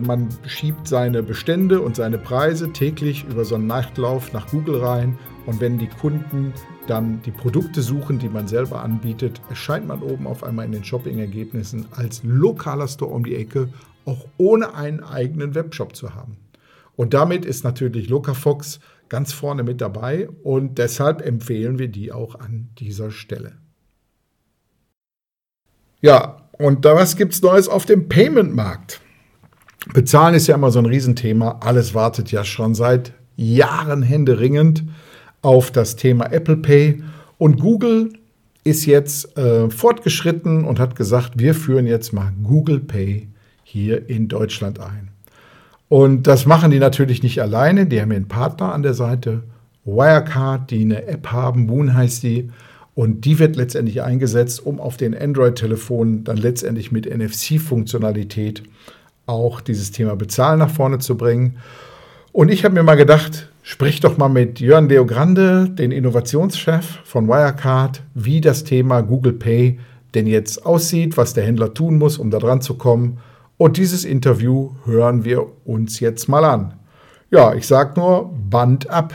man 0.01 0.29
schiebt 0.45 0.87
seine 0.87 1.23
Bestände 1.23 1.81
und 1.81 1.95
seine 1.95 2.17
Preise 2.17 2.71
täglich 2.73 3.25
über 3.29 3.45
so 3.45 3.55
einen 3.55 3.67
Nachtlauf 3.67 4.33
nach 4.33 4.49
Google 4.49 4.83
rein. 4.83 5.17
Und 5.45 5.61
wenn 5.61 5.77
die 5.77 5.87
Kunden 5.87 6.53
dann 6.87 7.21
die 7.21 7.31
Produkte 7.31 7.81
suchen, 7.81 8.19
die 8.19 8.29
man 8.29 8.47
selber 8.47 8.81
anbietet, 8.83 9.41
erscheint 9.49 9.87
man 9.87 10.01
oben 10.01 10.27
auf 10.27 10.43
einmal 10.43 10.65
in 10.65 10.71
den 10.71 10.83
Shopping-Ergebnissen 10.83 11.85
als 11.91 12.21
lokaler 12.23 12.87
Store 12.87 13.11
um 13.11 13.23
die 13.23 13.35
Ecke, 13.35 13.69
auch 14.05 14.25
ohne 14.37 14.73
einen 14.73 15.03
eigenen 15.03 15.55
Webshop 15.55 15.95
zu 15.95 16.15
haben. 16.15 16.37
Und 16.95 17.13
damit 17.13 17.45
ist 17.45 17.63
natürlich 17.63 18.09
Locafox 18.09 18.79
ganz 19.09 19.31
vorne 19.31 19.63
mit 19.63 19.81
dabei 19.81 20.27
und 20.43 20.77
deshalb 20.77 21.21
empfehlen 21.21 21.79
wir 21.79 21.87
die 21.87 22.11
auch 22.11 22.35
an 22.35 22.69
dieser 22.79 23.11
Stelle. 23.11 23.57
Ja, 26.01 26.49
und 26.53 26.85
da 26.85 26.95
was 26.95 27.15
gibt 27.15 27.33
es 27.33 27.41
Neues 27.41 27.69
auf 27.69 27.85
dem 27.85 28.09
Payment-Markt? 28.09 29.01
Bezahlen 29.93 30.35
ist 30.35 30.47
ja 30.47 30.55
immer 30.55 30.71
so 30.71 30.79
ein 30.79 30.85
Riesenthema. 30.85 31.59
Alles 31.61 31.93
wartet 31.93 32.31
ja 32.31 32.43
schon 32.43 32.75
seit 32.75 33.13
Jahren 33.35 34.01
händeringend 34.01 34.83
auf 35.41 35.71
das 35.71 35.95
Thema 35.95 36.31
Apple 36.31 36.57
Pay. 36.57 37.03
Und 37.37 37.59
Google 37.59 38.13
ist 38.63 38.85
jetzt 38.85 39.37
äh, 39.37 39.69
fortgeschritten 39.69 40.65
und 40.65 40.79
hat 40.79 40.95
gesagt, 40.95 41.33
wir 41.37 41.53
führen 41.53 41.87
jetzt 41.87 42.11
mal 42.11 42.33
Google 42.43 42.79
Pay 42.79 43.27
hier 43.63 44.09
in 44.09 44.27
Deutschland 44.27 44.79
ein. 44.79 45.09
Und 45.89 46.27
das 46.27 46.45
machen 46.45 46.71
die 46.71 46.79
natürlich 46.79 47.23
nicht 47.23 47.41
alleine. 47.41 47.85
Die 47.85 48.01
haben 48.01 48.11
einen 48.11 48.27
Partner 48.27 48.73
an 48.73 48.83
der 48.83 48.93
Seite, 48.93 49.43
Wirecard, 49.85 50.69
die 50.69 50.81
eine 50.81 51.07
App 51.07 51.31
haben, 51.31 51.65
Moon 51.65 51.93
heißt 51.93 52.23
die. 52.23 52.49
Und 52.93 53.25
die 53.25 53.39
wird 53.39 53.55
letztendlich 53.55 54.01
eingesetzt, 54.01 54.65
um 54.65 54.79
auf 54.79 54.97
den 54.97 55.15
Android-Telefonen 55.15 56.23
dann 56.23 56.35
letztendlich 56.35 56.91
mit 56.91 57.05
NFC-Funktionalität 57.05 58.63
auch 59.27 59.61
dieses 59.61 59.91
Thema 59.91 60.15
Bezahlen 60.15 60.59
nach 60.59 60.71
vorne 60.71 60.97
zu 60.97 61.15
bringen. 61.15 61.57
Und 62.31 62.49
ich 62.49 62.65
habe 62.65 62.73
mir 62.73 62.83
mal 62.83 62.95
gedacht, 62.95 63.49
sprich 63.61 63.99
doch 63.99 64.17
mal 64.17 64.29
mit 64.29 64.59
Jörn 64.59 64.89
Leo 64.89 65.05
Grande, 65.05 65.69
den 65.69 65.91
Innovationschef 65.91 66.99
von 67.03 67.27
Wirecard, 67.27 68.01
wie 68.15 68.41
das 68.41 68.63
Thema 68.63 69.01
Google 69.01 69.33
Pay 69.33 69.79
denn 70.13 70.27
jetzt 70.27 70.65
aussieht, 70.65 71.17
was 71.17 71.33
der 71.33 71.45
Händler 71.45 71.73
tun 71.73 71.97
muss, 71.97 72.17
um 72.17 72.31
da 72.31 72.39
dran 72.39 72.61
zu 72.61 72.75
kommen. 72.75 73.19
Und 73.57 73.77
dieses 73.77 74.05
Interview 74.05 74.71
hören 74.85 75.25
wir 75.25 75.45
uns 75.65 75.99
jetzt 75.99 76.29
mal 76.29 76.45
an. 76.45 76.73
Ja, 77.29 77.53
ich 77.53 77.67
sag 77.67 77.97
nur 77.97 78.33
Band 78.49 78.89
ab. 78.89 79.13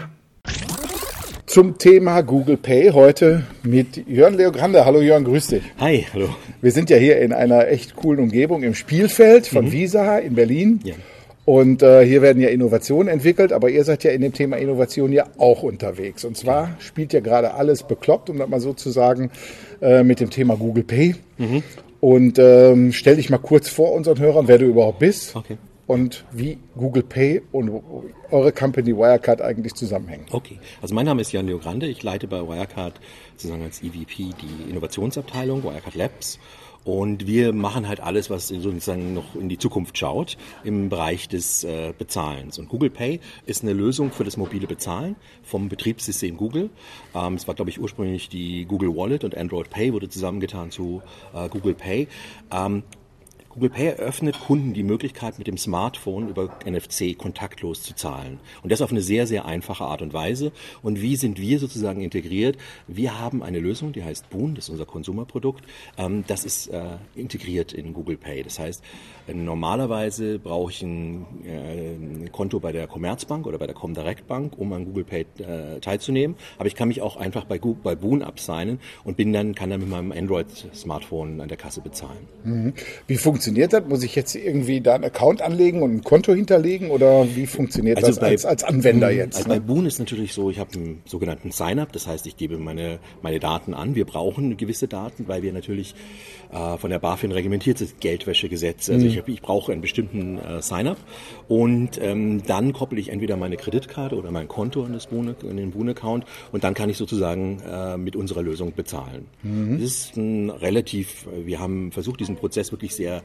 Zum 1.53 1.77
Thema 1.77 2.23
Google 2.23 2.57
Pay 2.57 2.93
heute 2.93 3.43
mit 3.63 4.09
Jörn 4.09 4.39
Leogrande. 4.39 4.87
Hallo 4.87 5.03
Jörn, 5.03 5.23
grüß 5.23 5.49
dich. 5.49 5.63
Hi, 5.79 6.07
hallo. 6.15 6.31
Wir 6.63 6.73
sind 6.73 6.89
ja 6.89 6.97
hier 6.97 7.21
in 7.21 7.35
einer 7.35 7.69
echt 7.69 7.95
coolen 7.95 8.21
Umgebung 8.21 8.63
im 8.63 8.75
Spielfeld 8.75 9.49
von 9.49 9.67
mhm. 9.67 9.73
Visa 9.73 10.17
in 10.17 10.35
Berlin. 10.35 10.81
Ja. 10.83 10.95
Und 11.45 11.83
äh, 11.83 12.07
hier 12.07 12.23
werden 12.23 12.41
ja 12.41 12.49
Innovationen 12.49 13.09
entwickelt, 13.09 13.53
aber 13.53 13.69
ihr 13.69 13.85
seid 13.85 14.03
ja 14.03 14.13
in 14.13 14.23
dem 14.23 14.33
Thema 14.33 14.57
Innovation 14.57 15.13
ja 15.13 15.27
auch 15.37 15.63
unterwegs. 15.63 16.25
Und 16.25 16.39
zwar 16.39 16.75
spielt 16.79 17.13
ja 17.13 17.21
gerade 17.21 17.53
alles 17.53 17.83
bekloppt, 17.83 18.31
um 18.31 18.39
das 18.39 18.49
mal 18.49 18.61
so 18.61 18.73
zu 18.73 18.89
sagen, 18.89 19.31
äh, 19.83 20.05
mit 20.05 20.21
dem 20.21 20.31
Thema 20.31 20.57
Google 20.57 20.85
Pay. 20.85 21.17
Mhm. 21.37 21.63
Und 22.01 22.39
ähm, 22.39 22.95
stell 22.95 23.17
dich 23.17 23.29
mal 23.29 23.37
kurz 23.37 23.69
vor 23.69 23.93
unseren 23.93 24.19
Hörern, 24.21 24.49
wer 24.49 24.57
du 24.57 24.65
überhaupt 24.65 25.01
bist. 25.01 25.37
Okay 25.37 25.59
und 25.87 26.25
wie 26.33 26.59
Google 26.77 27.03
Pay 27.03 27.43
und 27.53 27.83
eure 28.31 28.53
Company 28.53 28.97
Wirecard 28.97 29.43
eigentlich 29.43 29.75
zusammenhängen. 29.75 30.27
Okay, 30.31 30.59
also 30.81 30.95
mein 30.95 31.07
Name 31.07 31.21
ist 31.21 31.33
Jan 31.33 31.47
Leo 31.47 31.59
Grande, 31.59 31.87
ich 31.87 32.03
leite 32.03 32.29
bei 32.29 32.41
Wirecard 32.41 33.01
sozusagen 33.37 33.63
als 33.63 33.83
EVP 33.83 34.31
die 34.41 34.71
Innovationsabteilung, 34.71 35.65
Wirecard 35.65 35.95
Labs 35.95 36.39
und 36.85 37.27
wir 37.27 37.53
machen 37.53 37.87
halt 37.87 38.01
alles, 38.01 38.29
was 38.29 38.49
sozusagen 38.49 39.15
noch 39.15 39.37
in 39.37 39.49
die 39.49 39.59
Zukunft 39.59 39.97
schaut, 39.97 40.37
im 40.65 40.89
Bereich 40.89 41.29
des 41.29 41.63
äh, 41.63 41.93
Bezahlens. 41.97 42.59
Und 42.59 42.69
Google 42.69 42.91
Pay 42.91 43.21
ist 43.47 43.63
eine 43.63 43.73
Lösung 43.73 44.11
für 44.11 44.25
das 44.25 44.37
mobile 44.37 44.67
Bezahlen 44.67 45.15
vom 45.45 45.69
Betriebssystem 45.69 46.37
Google. 46.37 46.71
Ähm, 47.15 47.35
es 47.35 47.47
war, 47.47 47.55
glaube 47.55 47.71
ich, 47.71 47.81
ursprünglich 47.81 48.29
die 48.29 48.65
Google 48.65 48.97
Wallet 48.97 49.23
und 49.23 49.37
Android 49.37 49.71
Pay 49.71 49.93
wurde 49.93 50.09
zusammengetan 50.09 50.71
zu 50.71 51.03
äh, 51.35 51.49
Google 51.49 51.75
Pay. 51.75 52.09
Ähm, 52.51 52.83
Google 53.53 53.69
Pay 53.69 53.87
eröffnet 53.89 54.41
Kunden 54.41 54.73
die 54.73 54.83
Möglichkeit, 54.83 55.37
mit 55.37 55.47
dem 55.47 55.59
Smartphone 55.59 56.31
über 56.31 56.59
NFC 56.65 57.19
kontaktlos 57.19 57.83
zu 57.83 57.95
zahlen. 57.95 58.41
Und 58.63 58.73
das 58.73 58.81
auf 58.81 58.91
eine 58.91 59.03
sehr, 59.03 59.27
sehr 59.27 59.45
einfache 59.45 59.85
Art 59.85 60.01
und 60.01 60.15
Weise. 60.15 60.53
Und 60.83 61.03
wie 61.03 61.17
sind 61.17 61.39
wir 61.39 61.59
sozusagen 61.59 62.01
integriert? 62.01 62.57
Wir 62.87 63.19
haben 63.19 63.43
eine 63.43 63.61
Lösung, 63.61 63.93
die 63.93 64.05
heißt 64.05 64.31
Boon, 64.31 64.55
das 64.55 64.65
ist 64.65 64.71
unser 64.71 64.87
Konsumerprodukt. 64.87 65.65
Ähm, 65.99 66.25
das 66.27 66.47
ist 66.47 66.69
äh, 66.69 66.97
integriert 67.15 67.75
in 67.75 67.93
Google 67.93 68.17
Pay. 68.17 68.43
Das 68.43 68.59
heißt, 68.59 68.83
normalerweise 69.33 70.39
brauche 70.39 70.71
ich 70.71 70.83
ein, 70.83 71.27
äh, 71.45 72.29
Konto 72.31 72.61
bei 72.61 72.73
der 72.73 72.87
Commerzbank 72.87 73.47
oder 73.47 73.59
bei 73.59 73.67
der 73.67 73.75
Comdirect 73.75 74.27
Bank, 74.27 74.55
um 74.57 74.73
an 74.73 74.85
Google 74.85 75.05
Pay 75.05 75.27
äh, 75.39 75.81
teilzunehmen. 75.81 76.37
Aber 76.59 76.67
ich 76.67 76.75
kann 76.75 76.89
mich 76.89 77.03
auch 77.03 77.17
einfach 77.17 77.45
bei, 77.45 77.59
Google, 77.59 77.81
bei 77.83 77.95
Boon 77.95 78.23
absignen 78.23 78.81
und 79.05 79.17
bin 79.17 79.33
dann, 79.33 79.55
kann 79.55 79.71
dann 79.71 79.81
mit 79.81 79.89
meinem 79.89 80.13
Android-Smartphone 80.13 81.41
an 81.41 81.49
der 81.49 81.57
Kasse 81.57 81.81
bezahlen. 81.81 82.27
Mhm. 82.45 82.73
Wie 83.07 83.17
funktioniert 83.17 83.73
das? 83.73 83.85
Muss 83.87 84.03
ich 84.03 84.15
jetzt 84.15 84.35
irgendwie 84.35 84.81
da 84.81 84.95
einen 84.95 85.05
Account 85.05 85.43
anlegen 85.43 85.83
und 85.83 85.95
ein 85.95 86.05
Konto 86.05 86.33
hinterlegen 86.33 86.91
oder 86.91 87.27
wie 87.35 87.47
funktioniert 87.47 87.99
also 87.99 88.09
das 88.09 88.19
bei, 88.19 88.29
als, 88.29 88.45
als 88.45 88.65
Anwender 88.65 89.11
jetzt? 89.11 89.37
Also 89.37 89.49
ne? 89.49 89.55
bei 89.57 89.61
Boon 89.61 89.87
ist 89.87 89.99
natürlich 89.99 90.33
so, 90.33 90.51
ich 90.51 90.59
habe 90.59 90.73
einen 90.75 91.03
sogenannten 91.05 91.53
Sign-up, 91.53 91.93
das 91.93 92.07
heißt, 92.07 92.27
ich 92.27 92.37
gebe 92.37 92.59
meine, 92.59 92.99
meine 93.23 93.41
Daten 93.41 93.75
an. 93.75 93.95
Wir 93.95 94.05
brauchen 94.05 94.57
gewisse 94.57 94.89
Daten, 94.89 95.29
weil 95.29 95.43
wir 95.43 95.53
natürlich 95.53 95.95
äh, 96.53 96.77
von 96.77 96.91
der 96.91 96.99
BaFin 96.99 97.33
reglementiert 97.33 97.79
sind, 97.79 98.01
Geldwäschegesetz. 98.01 98.91
Also 98.91 99.07
mhm. 99.07 99.12
Ich, 99.13 99.29
ich 99.29 99.43
brauche 99.43 99.73
einen 99.73 99.81
bestimmten 99.81 100.39
äh, 100.39 100.63
Sign-up 100.63 100.99
und 101.49 102.01
ähm, 102.01 102.43
dann 102.47 102.73
koppel 102.73 102.99
ich 102.99 103.11
entweder 103.11 103.37
meine 103.37 103.57
Kreditkarte 103.57 104.17
oder 104.17 104.31
mein 104.31 104.49
Konto 104.49 104.85
an, 104.85 104.93
das 104.93 105.07
Boon, 105.07 105.29
an 105.29 105.57
den 105.57 105.71
Boon-Account 105.71 106.25
und 106.53 106.65
dann 106.65 106.75
kann 106.75 106.91
ich 106.91 106.97
sozusagen 106.97 107.61
äh, 107.61 107.97
mit 107.97 108.17
unserer 108.17 108.43
Lösung 108.43 108.73
bezahlen. 108.75 109.27
Mhm. 109.43 109.81
Das 109.81 109.91
ist 109.91 110.17
ein 110.17 110.51
relativ, 110.51 111.27
wir 111.45 111.61
haben 111.61 111.93
versucht, 111.93 112.21
diesen 112.21 112.37
Prozess 112.37 112.73
wirklich 112.73 112.95
sehr 112.95 113.23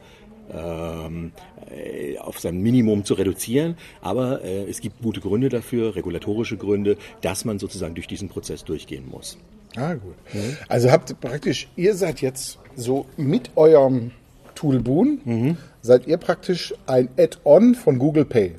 ähm, 0.52 1.32
äh, 1.70 2.18
auf 2.18 2.38
sein 2.38 2.60
Minimum 2.60 3.04
zu 3.04 3.14
reduzieren. 3.14 3.76
Aber 4.00 4.42
äh, 4.44 4.64
es 4.64 4.80
gibt 4.80 5.02
gute 5.02 5.20
Gründe 5.20 5.48
dafür, 5.48 5.94
regulatorische 5.94 6.56
Gründe, 6.56 6.96
dass 7.20 7.44
man 7.44 7.58
sozusagen 7.58 7.94
durch 7.94 8.06
diesen 8.06 8.28
Prozess 8.28 8.64
durchgehen 8.64 9.08
muss. 9.10 9.38
Ah, 9.76 9.94
gut. 9.94 10.14
Mhm. 10.32 10.56
Also 10.68 10.90
habt 10.90 11.20
praktisch, 11.20 11.68
ihr 11.76 11.94
seid 11.94 12.20
jetzt 12.20 12.58
so 12.74 13.06
mit 13.16 13.50
eurem 13.56 14.12
Tool 14.54 14.80
Boon, 14.80 15.20
mhm. 15.24 15.56
Seid 15.88 16.06
ihr 16.06 16.18
praktisch 16.18 16.74
ein 16.86 17.08
Add-on 17.16 17.74
von 17.74 17.98
Google 17.98 18.26
Pay. 18.26 18.54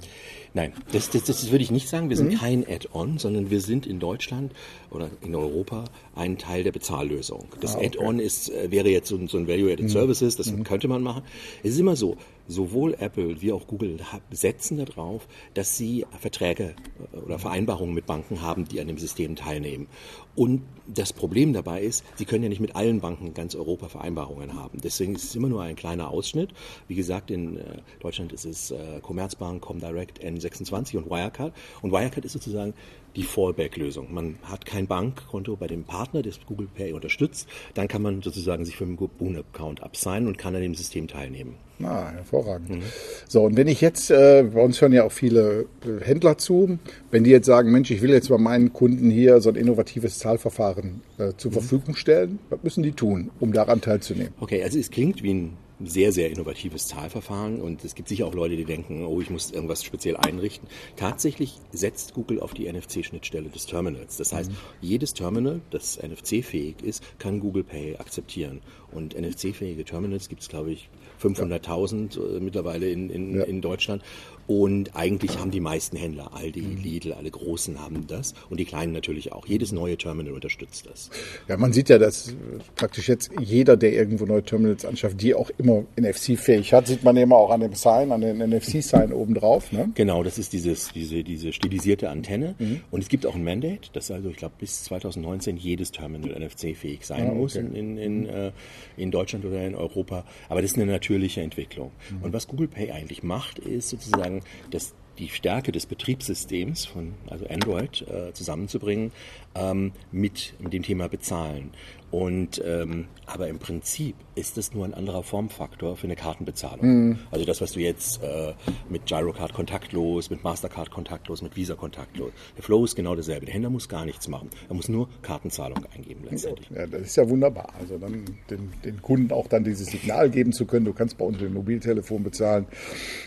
Nein, 0.56 0.74
das, 0.92 1.12
das, 1.12 1.26
das 1.26 1.52
würde 1.52 1.64
ich 1.64 1.70
nicht 1.70 1.88
sagen. 1.88 2.10
Wir 2.10 2.18
sind 2.18 2.32
mhm. 2.32 2.38
kein 2.38 2.66
Add-on, 2.68 3.20
sondern 3.20 3.52
wir 3.52 3.62
sind 3.62 3.86
in 3.86 4.00
Deutschland 4.00 4.52
oder 4.92 5.10
in 5.22 5.36
Europa 5.36 5.86
ein 6.16 6.38
Teil 6.38 6.64
der 6.64 6.72
Bezahllösung. 6.72 7.48
Das 7.62 7.76
ah, 7.76 7.78
okay. 7.78 7.88
Add-on 7.88 8.20
ist, 8.20 8.50
äh, 8.50 8.72
wäre 8.72 8.90
jetzt 8.90 9.10
so, 9.10 9.20
so 9.28 9.38
ein 9.38 9.48
Value-Added 9.48 9.86
mhm. 9.86 9.90
Services, 9.90 10.36
das 10.36 10.52
mhm. 10.52 10.64
könnte 10.64 10.88
man 10.88 11.04
machen. 11.04 11.24
Es 11.64 11.72
ist 11.72 11.80
immer 11.80 11.96
so, 11.96 12.18
sowohl 12.48 12.96
Apple 13.00 13.42
wie 13.42 13.52
auch 13.52 13.68
Google 13.68 13.98
setzen 14.32 14.84
darauf, 14.84 15.28
dass 15.54 15.78
sie 15.78 16.06
Verträge 16.20 16.76
äh, 17.14 17.18
oder 17.18 17.40
Vereinbarungen 17.40 17.94
mit 17.94 18.06
Banken 18.06 18.42
haben, 18.42 18.66
die 18.66 18.82
an 18.82 18.88
dem 18.88 18.98
System 18.98 19.36
teilnehmen. 19.36 19.88
Und 20.36 20.64
das 20.88 21.14
Problem 21.14 21.54
dabei 21.54 21.82
ist, 21.82 22.04
sie 22.16 22.26
können 22.26 22.44
ja 22.44 22.50
nicht 22.50 22.62
mit 22.62 22.76
allen 22.76 23.02
Banken 23.02 23.28
in 23.28 23.34
ganz 23.34 23.56
Europa 23.56 23.90
Vereinbarungen 23.90 24.54
haben. 24.54 24.80
Deswegen 24.82 25.16
ist 25.16 25.26
es 25.26 25.36
immer 25.36 25.50
nur 25.50 25.62
ein 25.62 25.76
kleiner 25.76 26.10
Ausschnitt. 26.10 26.52
Wie 26.88 26.96
gesagt, 26.96 27.30
in 27.30 27.58
äh, 27.58 27.64
Deutschland 28.00 28.32
ist 28.34 28.46
es 28.46 28.74
Commerzbank, 29.02 29.62
Comdirect, 29.62 30.24
N26 30.24 30.98
und 30.98 31.10
Wirecard. 31.10 31.54
Und 31.82 31.92
Wirecard 31.92 32.26
ist 32.26 32.34
sozusagen 32.34 32.74
die 33.20 33.26
Fallback-Lösung. 33.26 34.14
Man 34.14 34.38
hat 34.44 34.66
kein 34.66 34.88
Bankkonto 34.88 35.58
bei 35.58 35.68
dem 35.68 35.84
Partner, 35.84 36.22
das 36.22 36.40
Google 36.46 36.70
Pay 36.74 36.94
unterstützt. 36.94 37.50
Dann 37.74 37.90
kann 37.90 38.02
man 38.02 38.22
sozusagen 38.22 38.64
sich 38.64 38.78
für 38.78 38.86
einen 38.86 38.96
Boon-Account 38.96 39.84
absignen 39.84 40.28
und 40.28 40.38
kann 40.38 40.56
an 40.56 40.62
dem 40.62 40.74
System 40.74 41.08
teilnehmen. 41.08 41.56
Ah, 41.84 42.12
hervorragend. 42.12 42.70
Mhm. 42.70 42.82
So, 43.28 43.44
und 43.44 43.58
wenn 43.58 43.68
ich 43.68 43.82
jetzt, 43.82 44.10
äh, 44.10 44.44
bei 44.54 44.62
uns 44.62 44.82
hören 44.82 44.94
ja 44.94 45.04
auch 45.04 45.12
viele 45.12 45.66
äh, 45.86 46.04
Händler 46.04 46.38
zu, 46.38 46.80
wenn 47.12 47.26
die 47.26 47.30
jetzt 47.30 47.46
sagen, 47.46 47.72
Mensch, 47.72 47.92
ich 47.92 48.02
will 48.02 48.12
jetzt 48.12 48.30
mal 48.30 48.38
meinen 48.38 48.72
Kunden 48.72 49.10
hier 49.10 49.42
so 49.42 49.50
ein 49.50 49.56
innovatives 49.56 50.20
Zahlverfahren 50.20 51.02
äh, 51.18 51.34
zur 51.36 51.52
mhm. 51.52 51.54
Verfügung 51.54 51.96
stellen, 51.96 52.40
was 52.50 52.64
müssen 52.64 52.84
die 52.84 52.94
tun, 52.94 53.32
um 53.40 53.52
daran 53.52 53.82
teilzunehmen? 53.82 54.34
Okay, 54.40 54.64
also 54.64 54.80
es 54.80 54.92
klingt 54.92 55.24
wie 55.24 55.34
ein 55.34 55.58
sehr, 55.84 56.12
sehr 56.12 56.30
innovatives 56.30 56.88
Zahlverfahren 56.88 57.62
und 57.62 57.84
es 57.86 57.96
gibt 57.96 58.10
sicher 58.10 58.26
auch 58.26 58.34
Leute, 58.34 58.58
die 58.58 58.66
denken, 58.66 59.06
oh, 59.06 59.22
ich 59.22 59.30
muss 59.30 59.52
irgendwas 59.52 59.84
speziell 59.84 60.18
einrichten. 60.18 60.68
Tatsächlich 60.96 61.58
setzt 61.72 62.14
Google 62.14 62.40
auf 62.40 62.54
die 62.54 62.72
NFC-Schnittstelle 62.72 63.50
des 63.50 63.66
Terminals. 63.66 64.18
Das 64.18 64.34
heißt, 64.34 64.52
mhm. 64.52 64.58
jedes 64.82 65.14
Terminal, 65.14 65.62
das 65.72 66.00
NFC-fähig 66.02 66.82
ist, 66.84 67.04
kann 67.18 67.40
Google 67.40 67.64
Pay 67.64 67.98
akzeptieren. 67.98 68.62
Und 68.92 69.20
NFC-fähige 69.20 69.86
Terminals 69.86 70.30
gibt 70.30 70.42
es, 70.42 70.50
glaube 70.50 70.72
ich, 70.72 70.90
500.000 71.22 72.18
ja. 72.20 72.38
äh, 72.38 72.40
mittlerweile 72.40 72.90
in, 72.90 73.10
in, 73.10 73.38
ja. 73.38 73.44
in 73.44 73.62
Deutschland. 73.62 74.04
Und 74.50 74.96
eigentlich 74.96 75.38
haben 75.38 75.52
die 75.52 75.60
meisten 75.60 75.96
Händler, 75.96 76.32
Aldi, 76.34 76.62
mhm. 76.62 76.82
Lidl, 76.82 77.14
alle 77.14 77.30
Großen 77.30 77.80
haben 77.80 78.08
das 78.08 78.34
und 78.50 78.60
die 78.60 78.66
Kleinen 78.66 78.94
natürlich 78.94 79.32
auch. 79.32 79.46
Jedes 79.46 79.72
neue 79.72 79.96
Terminal 79.96 80.34
unterstützt 80.34 80.88
das. 80.90 81.12
Ja, 81.48 81.56
man 81.58 81.72
sieht 81.72 81.88
ja, 81.88 82.00
dass 82.00 82.36
praktisch 82.76 83.10
jetzt 83.10 83.30
jeder, 83.40 83.78
der 83.78 83.94
irgendwo 83.94 84.26
neue 84.26 84.42
Terminals 84.42 84.86
anschafft, 84.86 85.22
die 85.22 85.36
auch 85.36 85.52
immer 85.60 85.84
NFC-fähig 85.98 86.74
hat, 86.74 86.88
sieht 86.88 87.04
man 87.04 87.16
immer 87.18 87.36
auch 87.36 87.52
an 87.52 87.62
dem 87.62 87.76
Sign, 87.76 88.12
an 88.12 88.22
den 88.22 88.40
NFC-Sign 88.40 89.14
oben 89.14 89.36
drauf. 89.36 89.72
Ne? 89.72 89.92
Genau, 89.94 90.24
das 90.24 90.40
ist 90.40 90.52
dieses, 90.52 90.92
diese, 90.94 91.24
diese 91.24 91.54
stilisierte 91.54 92.10
Antenne. 92.10 92.56
Mhm. 92.58 92.82
Und 92.90 93.02
es 93.02 93.08
gibt 93.08 93.28
auch 93.28 93.36
ein 93.36 93.44
Mandate, 93.44 93.92
dass 93.94 94.10
also, 94.10 94.30
ich 94.30 94.38
glaube, 94.38 94.56
bis 94.58 94.84
2019 94.86 95.58
jedes 95.58 95.92
Terminal 95.92 96.32
NFC-fähig 96.32 97.06
sein 97.06 97.28
ah, 97.28 97.30
okay. 97.30 97.36
muss 97.36 97.56
in, 97.56 97.76
in, 97.76 97.98
in, 98.00 98.26
äh, 98.26 98.52
in 98.98 99.12
Deutschland 99.12 99.46
oder 99.46 99.64
in 99.64 99.76
Europa. 99.76 100.26
Aber 100.48 100.64
das 100.64 100.72
ist 100.72 100.78
eine 100.78 100.92
natürliche 100.92 101.42
Entwicklung. 101.42 101.92
Mhm. 102.10 102.24
Und 102.24 102.34
was 102.34 102.48
Google 102.48 102.68
Pay 102.68 102.90
eigentlich 102.90 103.22
macht, 103.22 103.60
ist 103.60 103.90
sozusagen 103.90 104.39
dass 104.72 104.94
die 105.20 105.30
Stärke 105.30 105.72
des 105.72 105.86
Betriebssystems 105.86 106.86
von 106.86 107.14
also 107.28 107.46
Android 107.48 108.02
äh, 108.08 108.34
zusammenzubringen 108.34 109.12
ähm, 109.54 109.92
mit 110.12 110.54
dem 110.60 110.82
Thema 110.82 111.10
Bezahlen. 111.10 111.72
Und 112.12 112.62
ähm, 112.66 113.08
aber 113.28 113.48
im 113.48 113.60
Prinzip 113.60 114.16
ist 114.34 114.58
das 114.58 114.74
nur 114.74 114.86
ein 114.86 114.94
anderer 114.96 115.22
Formfaktor 115.22 115.98
für 115.98 116.08
eine 116.08 116.16
Kartenbezahlung. 116.16 116.86
Mhm. 116.86 117.20
Also 117.30 117.46
das, 117.46 117.62
was 117.62 117.74
du 117.74 117.80
jetzt 117.80 118.24
äh, 118.24 118.54
mit 118.90 119.06
Girocard 119.06 119.54
kontaktlos, 119.54 120.32
mit 120.32 120.44
Mastercard 120.44 120.90
kontaktlos, 120.90 121.44
mit 121.44 121.56
Visa 121.56 121.76
kontaktlos. 121.76 122.32
Der 122.58 122.64
Flow 122.64 122.86
ist 122.86 122.96
genau 122.96 123.14
derselbe. 123.14 123.46
Der 123.46 123.54
Händler 123.54 123.70
muss 123.70 123.88
gar 123.88 124.06
nichts 124.06 124.28
machen. 124.28 124.50
Er 124.68 124.76
muss 124.76 124.90
nur 124.90 125.10
Kartenzahlung 125.22 125.86
eingeben 125.96 126.24
letztendlich. 126.30 126.70
Ja, 126.72 126.88
das 126.88 127.02
ist 127.02 127.18
ja 127.18 127.30
wunderbar. 127.30 127.72
Also 127.80 128.00
dann 128.00 128.26
den, 128.50 128.72
den 128.84 129.02
Kunden 129.02 129.32
auch 129.32 129.48
dann 129.48 129.64
dieses 129.64 129.88
Signal 129.88 130.30
geben 130.32 130.52
zu 130.52 130.66
können, 130.66 130.86
du 130.86 130.94
kannst 130.94 131.18
bei 131.18 131.26
uns 131.26 131.40
mit 131.40 131.50
dem 131.50 131.54
Mobiltelefon 131.54 132.24
bezahlen, 132.24 132.66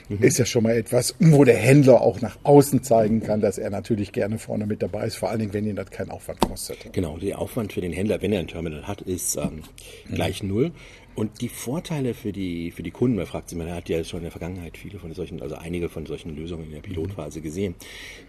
mhm. 0.09 0.23
ist 0.23 0.39
ja 0.39 0.47
schon 0.47 0.65
mal 0.65 0.73
etwas, 0.77 1.15
wo 1.21 1.45
der 1.45 1.57
Händler 1.57 2.01
auch 2.01 2.21
nach 2.21 2.39
außen 2.43 2.83
zeigen 2.83 3.23
kann, 3.23 3.41
dass 3.41 3.59
er 3.59 3.71
natürlich 3.71 4.11
gerne 4.13 4.39
vorne 4.39 4.67
mit 4.67 4.83
dabei 4.83 5.07
ist, 5.07 5.17
vor 5.17 5.31
allen 5.31 5.39
Dingen, 5.39 5.53
wenn 5.53 5.67
ihn 5.67 5.77
das 5.77 5.91
keinen 5.91 6.11
Aufwand 6.11 6.41
kostet. 6.41 6.93
Genau, 6.93 7.19
der 7.19 7.39
Aufwand 7.39 7.73
für 7.73 7.81
den 7.81 7.93
Händler, 7.93 8.21
wenn 8.21 8.33
er 8.33 8.41
ein 8.41 8.49
Terminal 8.49 8.72
hat, 8.83 9.03
ist 9.03 9.37
ähm, 9.37 9.63
gleich 10.09 10.43
null. 10.43 10.73
Und 11.15 11.43
die 11.43 11.51
Vorteile 11.51 12.15
für 12.15 12.33
die, 12.33 12.71
für 12.71 12.83
die 12.83 12.91
Kunden, 12.91 13.17
man 13.17 13.27
fragt 13.27 13.51
sich, 13.51 13.59
man 13.59 13.71
hat 13.71 13.91
ja 13.91 14.03
schon 14.03 14.21
in 14.21 14.25
der 14.25 14.31
Vergangenheit 14.31 14.79
viele 14.79 14.99
von 14.99 15.13
solchen, 15.13 15.43
also 15.43 15.57
einige 15.57 15.91
von 15.91 16.07
solchen 16.07 16.35
Lösungen 16.35 16.65
in 16.65 16.73
der 16.73 16.81
Pilotphase 16.81 17.43
gesehen. 17.43 17.75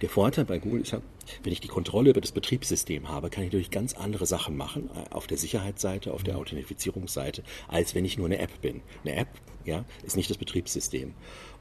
Der 0.01 0.09
Vorteil 0.09 0.43
bei 0.43 0.59
Google 0.59 0.81
ist 0.81 0.91
ja, 0.91 1.01
wenn 1.43 1.53
ich 1.53 1.61
die 1.61 1.69
Kontrolle 1.69 2.09
über 2.09 2.19
das 2.19 2.33
Betriebssystem 2.33 3.07
habe, 3.07 3.29
kann 3.29 3.43
ich 3.43 3.49
natürlich 3.49 3.71
ganz 3.71 3.93
andere 3.93 4.25
Sachen 4.25 4.57
machen, 4.57 4.89
äh, 4.93 5.13
auf 5.13 5.27
der 5.27 5.37
Sicherheitsseite, 5.37 6.13
auf 6.13 6.23
der 6.23 6.37
Authentifizierungsseite, 6.37 7.43
als 7.69 7.95
wenn 7.95 8.03
ich 8.03 8.17
nur 8.17 8.25
eine 8.25 8.39
App 8.39 8.61
bin. 8.61 8.81
Eine 9.05 9.15
App, 9.15 9.29
ja, 9.63 9.85
ist 10.03 10.17
nicht 10.17 10.29
das 10.29 10.37
Betriebssystem. 10.37 11.13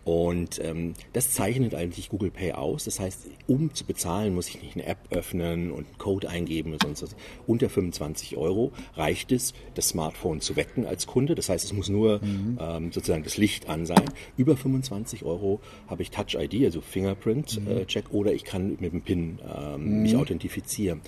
Und 0.05 0.61
ähm, 0.65 0.95
das 1.12 1.31
zeichnet 1.31 1.75
eigentlich 1.75 2.09
Google 2.09 2.31
Pay 2.31 2.53
aus. 2.53 2.85
Das 2.85 2.99
heißt, 2.99 3.29
um 3.47 3.73
zu 3.73 3.85
bezahlen, 3.85 4.35
muss 4.35 4.49
ich 4.49 4.61
nicht 4.61 4.75
eine 4.75 4.87
App 4.87 4.99
öffnen 5.11 5.71
und 5.71 5.87
einen 5.87 5.99
Code 5.99 6.29
eingeben 6.29 6.75
oder 6.75 6.85
sonst 6.85 7.03
was. 7.03 7.17
Unter 7.47 7.69
25 7.69 8.37
Euro 8.37 8.73
reicht 8.97 9.31
es, 9.31 9.55
das 9.75 9.91
Smartphone 9.91 10.41
zu 10.41 10.57
wecken 10.57 10.87
als 10.87 11.07
Kunde. 11.07 11.35
Das 11.35 11.49
heißt, 11.49 11.65
es 11.65 11.73
muss 11.73 11.88
nur 11.88 12.21
mhm. 12.21 12.59
ähm, 12.61 12.93
sozusagen 12.93 13.23
das 13.23 13.37
Licht 13.37 13.69
an 13.69 13.87
sein. 13.87 14.05
Über 14.37 14.57
25 14.57 15.25
Euro 15.25 15.61
habe 15.87 16.03
ich 16.03 16.11
Touch 16.11 16.35
ID, 16.35 16.65
also 16.65 16.81
Fingerprint-Check, 16.81 18.05
mhm. 18.09 18.11
äh, 18.11 18.17
oder 18.17 18.33
ich 18.33 18.45
kann 18.45 18.77
mit 18.81 18.93
dem 18.93 19.03
PIN 19.03 19.38
ähm, 19.57 19.97
mhm. 19.97 20.03
mich 20.03 20.17
authentifizieren. 20.17 21.01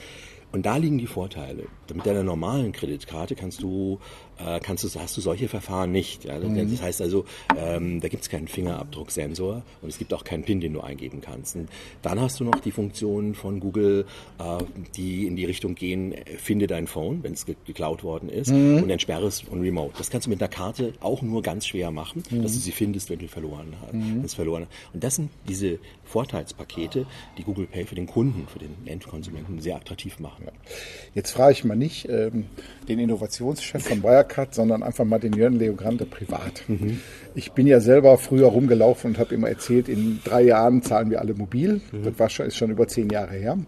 Und 0.55 0.67
da 0.67 0.77
liegen 0.77 0.99
die 0.99 1.09
Vorteile. 1.09 1.65
Mit 1.93 2.07
deiner 2.07 2.23
normalen 2.23 2.71
Kreditkarte 2.71 3.35
kannst 3.35 3.61
du 3.61 3.99
äh, 4.38 4.61
kannst 4.61 4.85
du, 4.85 5.01
hast 5.01 5.16
du 5.16 5.20
solche 5.20 5.49
Verfahren 5.49 5.92
nicht. 5.92 6.25
Ja? 6.25 6.38
Mhm. 6.38 6.70
Das 6.70 6.83
heißt 6.83 7.03
also, 7.03 7.25
ähm, 7.57 8.01
da 8.01 8.09
gibt 8.09 8.23
es 8.23 8.29
keinen 8.29 8.49
Fingerabdrucksensor 8.49 9.62
und 9.83 9.88
es 9.88 9.99
gibt 9.99 10.12
auch 10.14 10.25
keinen 10.25 10.44
PIN, 10.44 10.61
den 10.61 10.73
du 10.73 10.81
eingeben 10.81 11.20
kannst. 11.20 11.57
Und 11.57 11.68
dann 12.03 12.20
hast 12.20 12.40
du 12.40 12.44
noch 12.44 12.61
die 12.61 12.73
Funktion 12.73 13.35
von 13.35 13.61
Google, 13.61 14.07
äh, 14.38 14.64
die 14.97 15.27
in 15.27 15.37
die 15.37 15.44
Richtung 15.44 15.75
gehen, 15.75 16.14
finde 16.38 16.66
dein 16.66 16.87
Phone, 16.87 17.23
wenn 17.23 17.33
es 17.33 17.47
ge 17.47 17.55
geklaut 17.64 18.03
worden 18.03 18.29
ist, 18.29 18.51
mhm. 18.51 18.83
und 18.83 18.90
entsperre 18.90 19.27
es 19.27 19.42
von 19.42 19.61
Remote. 19.61 19.94
Das 19.97 20.11
kannst 20.11 20.27
du 20.27 20.31
mit 20.31 20.40
einer 20.42 20.49
Karte 20.49 20.92
auch 21.01 21.23
nur 21.23 21.42
ganz 21.42 21.66
schwer 21.66 21.90
machen, 21.90 22.23
mhm. 22.31 22.42
dass 22.42 22.53
du 22.53 22.59
sie 22.59 22.73
findest, 22.73 23.11
wenn 23.11 23.18
du 23.18 23.29
verloren 23.29 23.75
hast. 23.81 23.94
Mhm. 23.94 24.29
verloren 24.29 24.66
Und 24.92 25.05
das 25.05 25.16
sind 25.16 25.31
diese 25.49 25.79
Vorteilspakete, 26.05 27.07
die 27.38 27.42
Google 27.42 27.66
Pay 27.66 27.87
für 27.87 27.94
den 27.94 28.07
Kunden, 28.07 28.47
für 28.49 28.59
den 28.59 28.75
Endkonsumenten 28.87 29.61
sehr 29.61 29.77
attraktiv 29.77 30.18
machen. 30.18 30.44
Ja. 30.47 30.53
Jetzt 31.14 31.31
frage 31.31 31.53
ich 31.53 31.64
mal 31.64 31.77
nicht 31.77 32.09
ähm, 32.09 32.47
den 32.88 32.99
Innovationschef 32.99 33.83
von 33.87 34.03
Wirecard, 34.03 34.24
Wirecard, 34.25 34.55
sondern 34.55 34.83
einfach 34.83 35.05
mal 35.05 35.19
den 35.19 35.33
Jörn 35.33 35.59
Leogrande 35.59 36.07
privat. 36.07 36.63
Mhm. 36.69 37.01
Ich 37.35 37.53
bin 37.53 37.67
ja 37.67 37.81
selber 37.81 38.17
früher 38.19 38.49
rumgelaufen 38.49 39.13
und 39.13 39.19
habe 39.19 39.35
immer 39.35 39.49
erzählt, 39.49 39.89
in 39.89 40.21
drei 40.25 40.43
Jahren 40.43 40.83
zahlen 40.83 41.11
wir 41.11 41.21
alle 41.21 41.35
mobil. 41.35 41.81
Mhm. 41.93 42.05
Das 42.05 42.19
war 42.19 42.29
schon, 42.29 42.47
ist 42.47 42.57
schon 42.57 42.71
über 42.71 42.87
zehn 42.89 43.11
Jahre 43.11 43.35
her 43.35 43.59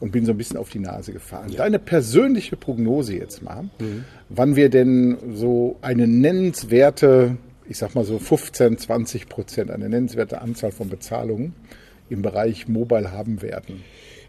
und 0.00 0.12
bin 0.12 0.24
so 0.24 0.32
ein 0.32 0.38
bisschen 0.38 0.56
auf 0.56 0.70
die 0.70 0.78
Nase 0.78 1.12
gefahren. 1.12 1.50
Ja. 1.50 1.58
Deine 1.58 1.78
persönliche 1.78 2.56
Prognose 2.56 3.14
jetzt 3.14 3.42
mal, 3.42 3.64
mhm. 3.78 4.04
wann 4.28 4.56
wir 4.56 4.68
denn 4.68 5.16
so 5.34 5.76
eine 5.82 6.06
nennenswerte, 6.06 7.36
ich 7.68 7.78
sag 7.78 7.94
mal 7.94 8.04
so 8.04 8.18
15, 8.18 8.78
20 8.78 9.28
Prozent, 9.28 9.70
eine 9.70 9.88
nennenswerte 9.88 10.40
Anzahl 10.40 10.72
von 10.72 10.88
Bezahlungen 10.88 11.54
im 12.08 12.22
Bereich 12.22 12.68
Mobile 12.68 13.12
haben 13.12 13.42
werden? 13.42 13.82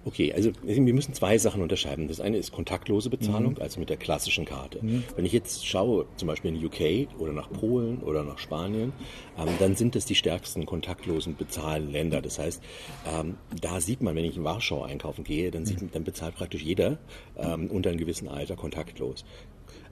Okay, 0.08 0.32
also 0.32 0.54
wir 0.63 0.93
müssen 0.93 1.13
zwei 1.13 1.38
Sachen 1.38 1.62
unterscheiden. 1.62 2.08
Das 2.08 2.22
eine 2.22 2.38
ist 2.38 2.54
kontaktlose 2.54 3.10
Bezahlung, 3.10 3.56
mhm. 3.56 3.62
also 3.62 3.78
mit 3.82 3.89
der 3.89 3.98
klassischen 3.98 4.46
Karte. 4.46 4.80
Mhm. 4.82 5.04
Wenn 5.17 5.26
ich 5.26 5.34
jetzt 5.34 5.67
schaue, 5.67 6.06
zum 6.15 6.30
Beispiel 6.30 6.56
in 6.56 6.65
UK 6.65 7.10
oder 7.20 7.34
nach 7.34 7.52
Polen 7.52 7.98
oder 7.98 8.24
nach 8.24 8.39
Spanien, 8.39 8.93
ähm, 9.38 9.50
dann 9.60 9.76
sind 9.76 9.96
das 9.96 10.06
die 10.06 10.15
stärksten 10.15 10.65
kontaktlosen 10.65 11.36
Bezahlländer. 11.36 12.22
Das 12.22 12.39
heißt, 12.39 12.63
ähm, 13.06 13.36
da 13.60 13.82
sieht 13.82 14.02
man, 14.02 14.15
wenn 14.15 14.24
ich 14.24 14.38
in 14.38 14.46
Warschau 14.46 14.82
einkaufen 14.82 15.26
gehe, 15.26 15.52
dann, 15.52 15.65
sieht, 15.65 15.82
mhm. 15.82 15.89
dann 15.91 16.06
bezahlt 16.06 16.36
praktisch 16.36 16.62
jeder 16.63 17.00
ähm, 17.36 17.70
unter 17.70 17.89
einem 17.89 18.00
gewissen 18.00 18.30
Alter 18.30 18.56
kontaktlos. 18.56 19.26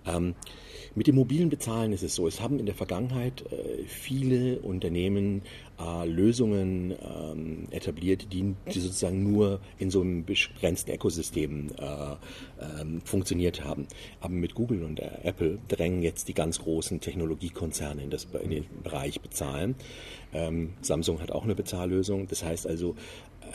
Ähm, 0.06 0.36
mit 0.94 1.08
dem 1.08 1.16
mobilen 1.16 1.50
Bezahlen 1.50 1.92
ist 1.92 2.04
es 2.04 2.16
so, 2.16 2.26
es 2.26 2.40
haben 2.40 2.58
in 2.58 2.66
der 2.66 2.76
Vergangenheit 2.76 3.44
äh, 3.52 3.84
viele 3.86 4.60
Unternehmen 4.60 5.42
äh, 5.80 6.08
Lösungen 6.08 6.92
ähm, 6.92 7.68
etabliert, 7.72 8.32
die, 8.32 8.56
die, 8.74 8.80
sozusagen 8.80 9.32
nur 9.32 9.60
in 9.78 9.90
so 9.92 10.02
einem 10.02 10.24
begrenzten 10.26 10.92
Ökosystem 10.92 11.70
äh, 11.78 12.82
ähm, 12.82 13.02
funktioniert 13.04 13.64
haben. 13.64 13.88
Aber 14.22 14.34
mit 14.34 14.56
Google 14.56 14.84
und 14.84 15.00
äh, 15.00 15.10
Apple 15.24 15.60
drängen 15.68 16.02
jetzt 16.02 16.28
die 16.28 16.34
ganz 16.34 16.60
großen 16.60 17.02
Technologiekonzerne 17.02 18.04
in, 18.04 18.10
das, 18.10 18.28
in 18.42 18.50
den 18.50 18.66
Bereich 18.84 19.22
Bezahlen. 19.22 19.76
Ähm, 20.34 20.74
Samsung 20.82 21.22
hat 21.22 21.32
auch 21.32 21.44
eine 21.44 21.56
Bezahllösung. 21.56 22.28
Das 22.28 22.44
heißt 22.44 22.68
also, 22.68 22.96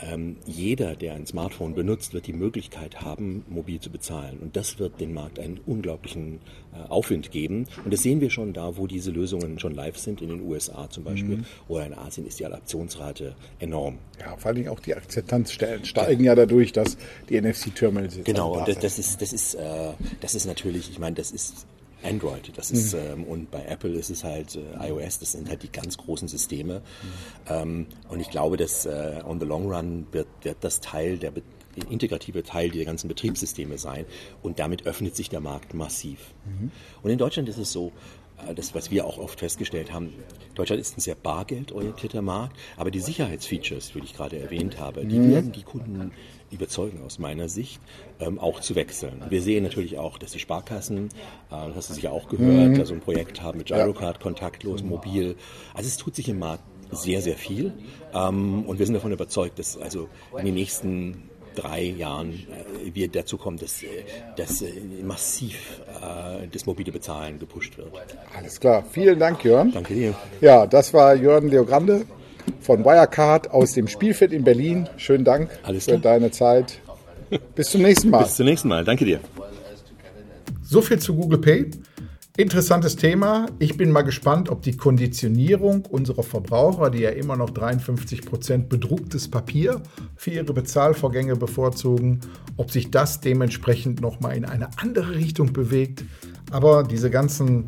ähm, 0.01 0.37
jeder, 0.45 0.95
der 0.95 1.13
ein 1.13 1.25
Smartphone 1.25 1.73
benutzt, 1.73 2.13
wird 2.13 2.27
die 2.27 2.33
Möglichkeit 2.33 3.01
haben, 3.01 3.45
mobil 3.49 3.79
zu 3.79 3.89
bezahlen. 3.89 4.39
Und 4.39 4.55
das 4.55 4.79
wird 4.79 4.99
den 4.99 5.13
Markt 5.13 5.39
einen 5.39 5.59
unglaublichen 5.65 6.39
äh, 6.73 6.89
Aufwind 6.89 7.31
geben. 7.31 7.67
Und 7.83 7.93
das 7.93 8.03
sehen 8.03 8.21
wir 8.21 8.29
schon 8.29 8.53
da, 8.53 8.77
wo 8.77 8.87
diese 8.87 9.11
Lösungen 9.11 9.59
schon 9.59 9.73
live 9.73 9.97
sind, 9.97 10.21
in 10.21 10.29
den 10.29 10.41
USA 10.41 10.89
zum 10.89 11.03
Beispiel 11.03 11.37
mhm. 11.37 11.45
oder 11.67 11.85
in 11.85 11.93
Asien 11.93 12.25
ist 12.25 12.39
die 12.39 12.45
Adaptionsrate 12.45 13.35
enorm. 13.59 13.97
Ja, 14.19 14.37
vor 14.37 14.47
allen 14.47 14.55
Dingen 14.57 14.69
auch 14.69 14.79
die 14.79 14.95
Akzeptanzstellen 14.95 15.85
steigen 15.85 16.23
ja, 16.23 16.31
ja 16.31 16.35
dadurch, 16.35 16.71
dass 16.71 16.97
die 17.29 17.39
NFC-Terminals 17.39 18.19
Genau, 18.23 18.57
und 18.57 18.67
das, 18.67 18.79
das, 18.79 18.99
ist, 18.99 19.21
das, 19.21 19.33
ist, 19.33 19.55
äh, 19.55 19.91
das 20.21 20.35
ist 20.35 20.45
natürlich, 20.45 20.89
ich 20.89 20.99
meine, 20.99 21.15
das 21.15 21.31
ist 21.31 21.65
Android. 22.03 22.51
Das 22.55 22.71
ist, 22.71 22.93
mhm. 22.93 22.99
ähm, 22.99 23.23
und 23.23 23.51
bei 23.51 23.63
Apple 23.65 23.91
ist 23.91 24.09
es 24.09 24.23
halt 24.23 24.55
äh, 24.55 24.89
iOS, 24.89 25.19
das 25.19 25.33
sind 25.33 25.49
halt 25.49 25.63
die 25.63 25.71
ganz 25.71 25.97
großen 25.97 26.27
Systeme. 26.27 26.79
Mhm. 26.79 26.83
Ähm, 27.47 27.85
und 28.09 28.19
ich 28.19 28.29
glaube, 28.29 28.57
dass 28.57 28.85
äh, 28.85 29.21
on 29.25 29.39
the 29.39 29.45
long 29.45 29.71
run 29.71 30.07
wird, 30.11 30.27
wird 30.43 30.57
das 30.61 30.79
Teil 30.79 31.17
der 31.17 31.31
integrative 31.89 32.43
Teil 32.43 32.69
der 32.69 32.85
ganzen 32.85 33.07
Betriebssysteme 33.07 33.77
sein. 33.77 34.05
Und 34.41 34.59
damit 34.59 34.85
öffnet 34.85 35.15
sich 35.15 35.29
der 35.29 35.39
Markt 35.39 35.73
massiv. 35.73 36.33
Mhm. 36.45 36.71
Und 37.01 37.11
in 37.11 37.17
Deutschland 37.17 37.47
ist 37.49 37.57
es 37.57 37.71
so, 37.71 37.91
äh, 38.47 38.53
das, 38.53 38.75
was 38.75 38.91
wir 38.91 39.05
auch 39.05 39.17
oft 39.17 39.39
festgestellt 39.39 39.93
haben, 39.93 40.13
Deutschland 40.55 40.81
ist 40.81 40.97
ein 40.97 41.01
sehr 41.01 41.15
bargeldorientierter 41.15 42.21
Markt, 42.21 42.57
aber 42.77 42.91
die 42.91 42.99
Sicherheitsfeatures, 42.99 43.93
die 43.93 43.99
ich 43.99 44.13
gerade 44.13 44.39
erwähnt 44.39 44.79
habe, 44.79 45.05
die 45.05 45.19
mhm. 45.19 45.31
werden 45.31 45.51
die 45.51 45.63
Kunden 45.63 46.11
überzeugen 46.51 47.01
aus 47.05 47.19
meiner 47.19 47.49
Sicht, 47.49 47.81
ähm, 48.19 48.39
auch 48.39 48.59
zu 48.59 48.75
wechseln. 48.75 49.23
Wir 49.29 49.41
sehen 49.41 49.63
natürlich 49.63 49.97
auch, 49.97 50.17
dass 50.17 50.31
die 50.31 50.39
Sparkassen, 50.39 51.05
äh, 51.05 51.09
das 51.49 51.75
hast 51.75 51.89
du 51.89 51.93
sicher 51.93 52.11
auch 52.11 52.27
gehört, 52.27 52.71
mhm. 52.71 52.79
also 52.79 52.93
ein 52.93 53.01
Projekt 53.01 53.41
haben 53.41 53.57
mit 53.57 53.67
Gyrocard, 53.67 54.19
kontaktlos, 54.19 54.83
mobil. 54.83 55.35
Also 55.73 55.87
es 55.87 55.97
tut 55.97 56.15
sich 56.15 56.29
im 56.29 56.39
Markt 56.39 56.63
sehr, 56.91 57.21
sehr 57.21 57.35
viel. 57.35 57.73
Ähm, 58.13 58.65
und 58.65 58.79
wir 58.79 58.85
sind 58.85 58.95
davon 58.95 59.11
überzeugt, 59.11 59.59
dass 59.59 59.77
also 59.77 60.09
in 60.37 60.45
den 60.45 60.55
nächsten 60.55 61.29
drei 61.55 61.83
Jahren 61.83 62.33
äh, 62.33 62.93
wir 62.93 63.07
dazu 63.07 63.37
kommen, 63.37 63.57
dass, 63.57 63.83
äh, 63.83 63.87
dass 64.35 64.61
äh, 64.61 64.71
massiv 65.03 65.81
äh, 66.01 66.47
das 66.47 66.65
mobile 66.65 66.91
Bezahlen 66.91 67.39
gepusht 67.39 67.77
wird. 67.77 67.91
Alles 68.35 68.59
klar. 68.59 68.83
Vielen 68.91 69.19
Dank, 69.19 69.43
Jörn. 69.43 69.71
Danke 69.71 69.93
dir. 69.93 70.15
Ja, 70.39 70.65
das 70.65 70.93
war 70.93 71.15
Jörn 71.15 71.49
Leogrande 71.49 72.05
von 72.59 72.85
Wirecard 72.85 73.51
aus 73.51 73.73
dem 73.73 73.87
Spielfeld 73.87 74.33
in 74.33 74.43
Berlin. 74.43 74.87
Schönen 74.97 75.25
Dank 75.25 75.49
Alles 75.63 75.85
für 75.85 75.99
deine 75.99 76.31
Zeit. 76.31 76.79
Bis 77.55 77.71
zum 77.71 77.81
nächsten 77.81 78.09
Mal. 78.09 78.23
Bis 78.23 78.35
zum 78.35 78.45
nächsten 78.45 78.67
Mal. 78.67 78.83
Danke 78.83 79.05
dir. 79.05 79.19
So 80.63 80.81
viel 80.81 80.99
zu 80.99 81.15
Google 81.15 81.39
Pay. 81.39 81.71
Interessantes 82.37 82.95
Thema. 82.95 83.47
Ich 83.59 83.75
bin 83.75 83.91
mal 83.91 84.03
gespannt, 84.03 84.49
ob 84.49 84.61
die 84.61 84.77
Konditionierung 84.77 85.85
unserer 85.85 86.23
Verbraucher, 86.23 86.89
die 86.89 86.99
ja 86.99 87.09
immer 87.09 87.35
noch 87.35 87.49
53 87.49 88.21
Prozent 88.25 88.69
bedrucktes 88.69 89.29
Papier 89.29 89.81
für 90.15 90.31
ihre 90.31 90.53
Bezahlvorgänge 90.53 91.35
bevorzugen, 91.35 92.21
ob 92.55 92.71
sich 92.71 92.89
das 92.89 93.19
dementsprechend 93.19 93.99
nochmal 93.99 94.37
in 94.37 94.45
eine 94.45 94.69
andere 94.77 95.15
Richtung 95.15 95.51
bewegt. 95.51 96.05
Aber 96.51 96.83
diese 96.83 97.09
ganzen 97.09 97.67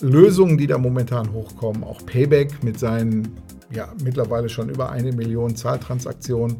Lösungen, 0.00 0.56
die 0.56 0.66
da 0.66 0.78
momentan 0.78 1.32
hochkommen, 1.32 1.84
auch 1.84 2.04
Payback 2.06 2.64
mit 2.64 2.78
seinen 2.78 3.28
ja, 3.70 3.92
mittlerweile 4.02 4.48
schon 4.48 4.68
über 4.68 4.90
eine 4.90 5.12
Million 5.12 5.56
Zahltransaktionen, 5.56 6.58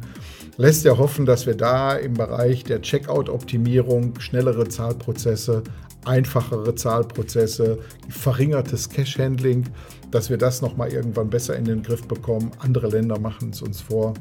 lässt 0.57 0.85
ja 0.85 0.97
hoffen, 0.97 1.25
dass 1.25 1.45
wir 1.45 1.55
da 1.55 1.93
im 1.93 2.13
Bereich 2.13 2.63
der 2.63 2.81
Checkout-Optimierung 2.81 4.19
schnellere 4.19 4.67
Zahlprozesse 4.67 5.63
einfachere 6.05 6.75
Zahlprozesse, 6.75 7.79
verringertes 8.09 8.89
Cash-Handling, 8.89 9.65
dass 10.11 10.29
wir 10.29 10.37
das 10.37 10.61
nochmal 10.61 10.91
irgendwann 10.91 11.29
besser 11.29 11.55
in 11.55 11.65
den 11.65 11.83
Griff 11.83 12.03
bekommen. 12.07 12.51
Andere 12.59 12.87
Länder 12.87 13.19
machen 13.19 13.51
es 13.51 13.61
uns 13.61 13.81
vor. 13.81 14.13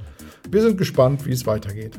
Wir 0.51 0.62
sind 0.62 0.77
gespannt, 0.77 1.24
wie 1.27 1.33
es 1.33 1.46
weitergeht. 1.46 1.98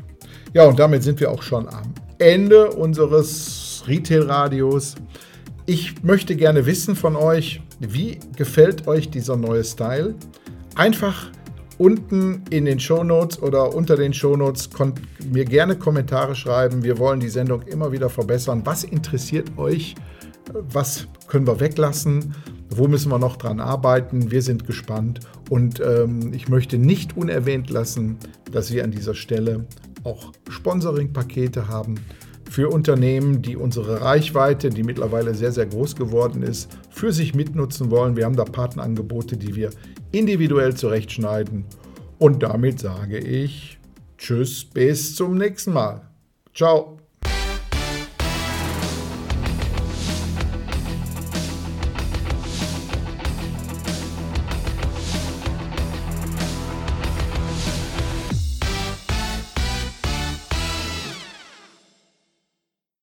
Ja, 0.52 0.64
und 0.64 0.78
damit 0.78 1.02
sind 1.02 1.20
wir 1.20 1.30
auch 1.30 1.42
schon 1.42 1.68
am 1.68 1.94
Ende 2.18 2.70
unseres 2.70 3.82
Retail-Radios. 3.86 4.96
Ich 5.66 6.02
möchte 6.02 6.36
gerne 6.36 6.66
wissen 6.66 6.96
von 6.96 7.16
euch, 7.16 7.62
wie 7.78 8.18
gefällt 8.36 8.86
euch 8.86 9.10
dieser 9.10 9.36
neue 9.36 9.64
Style? 9.64 10.14
Einfach 10.80 11.30
unten 11.76 12.42
in 12.48 12.64
den 12.64 12.80
Shownotes 12.80 13.42
oder 13.42 13.74
unter 13.74 13.96
den 13.96 14.14
Shownotes 14.14 14.70
mir 15.30 15.44
gerne 15.44 15.76
Kommentare 15.76 16.34
schreiben. 16.34 16.82
Wir 16.82 16.96
wollen 16.96 17.20
die 17.20 17.28
Sendung 17.28 17.60
immer 17.64 17.92
wieder 17.92 18.08
verbessern. 18.08 18.62
Was 18.64 18.84
interessiert 18.84 19.58
euch? 19.58 19.94
Was 20.72 21.06
können 21.26 21.46
wir 21.46 21.60
weglassen? 21.60 22.34
Wo 22.70 22.88
müssen 22.88 23.10
wir 23.10 23.18
noch 23.18 23.36
dran 23.36 23.60
arbeiten? 23.60 24.30
Wir 24.30 24.40
sind 24.40 24.66
gespannt 24.66 25.20
und 25.50 25.80
ähm, 25.80 26.32
ich 26.32 26.48
möchte 26.48 26.78
nicht 26.78 27.14
unerwähnt 27.14 27.68
lassen, 27.68 28.16
dass 28.50 28.72
wir 28.72 28.82
an 28.82 28.90
dieser 28.90 29.14
Stelle 29.14 29.66
auch 30.04 30.32
Sponsoring-Pakete 30.48 31.68
haben 31.68 31.96
für 32.50 32.68
Unternehmen, 32.68 33.42
die 33.42 33.56
unsere 33.56 34.00
Reichweite, 34.00 34.70
die 34.70 34.82
mittlerweile 34.82 35.34
sehr, 35.36 35.52
sehr 35.52 35.66
groß 35.66 35.94
geworden 35.94 36.42
ist, 36.42 36.68
für 36.90 37.12
sich 37.12 37.32
mitnutzen 37.32 37.92
wollen. 37.92 38.16
Wir 38.16 38.24
haben 38.24 38.34
da 38.34 38.44
Partnerangebote, 38.44 39.36
die 39.36 39.54
wir 39.54 39.70
individuell 40.10 40.74
zurechtschneiden. 40.74 41.64
Und 42.18 42.42
damit 42.42 42.80
sage 42.80 43.18
ich 43.18 43.78
Tschüss, 44.18 44.64
bis 44.64 45.14
zum 45.14 45.38
nächsten 45.38 45.72
Mal. 45.72 46.02
Ciao. 46.52 46.99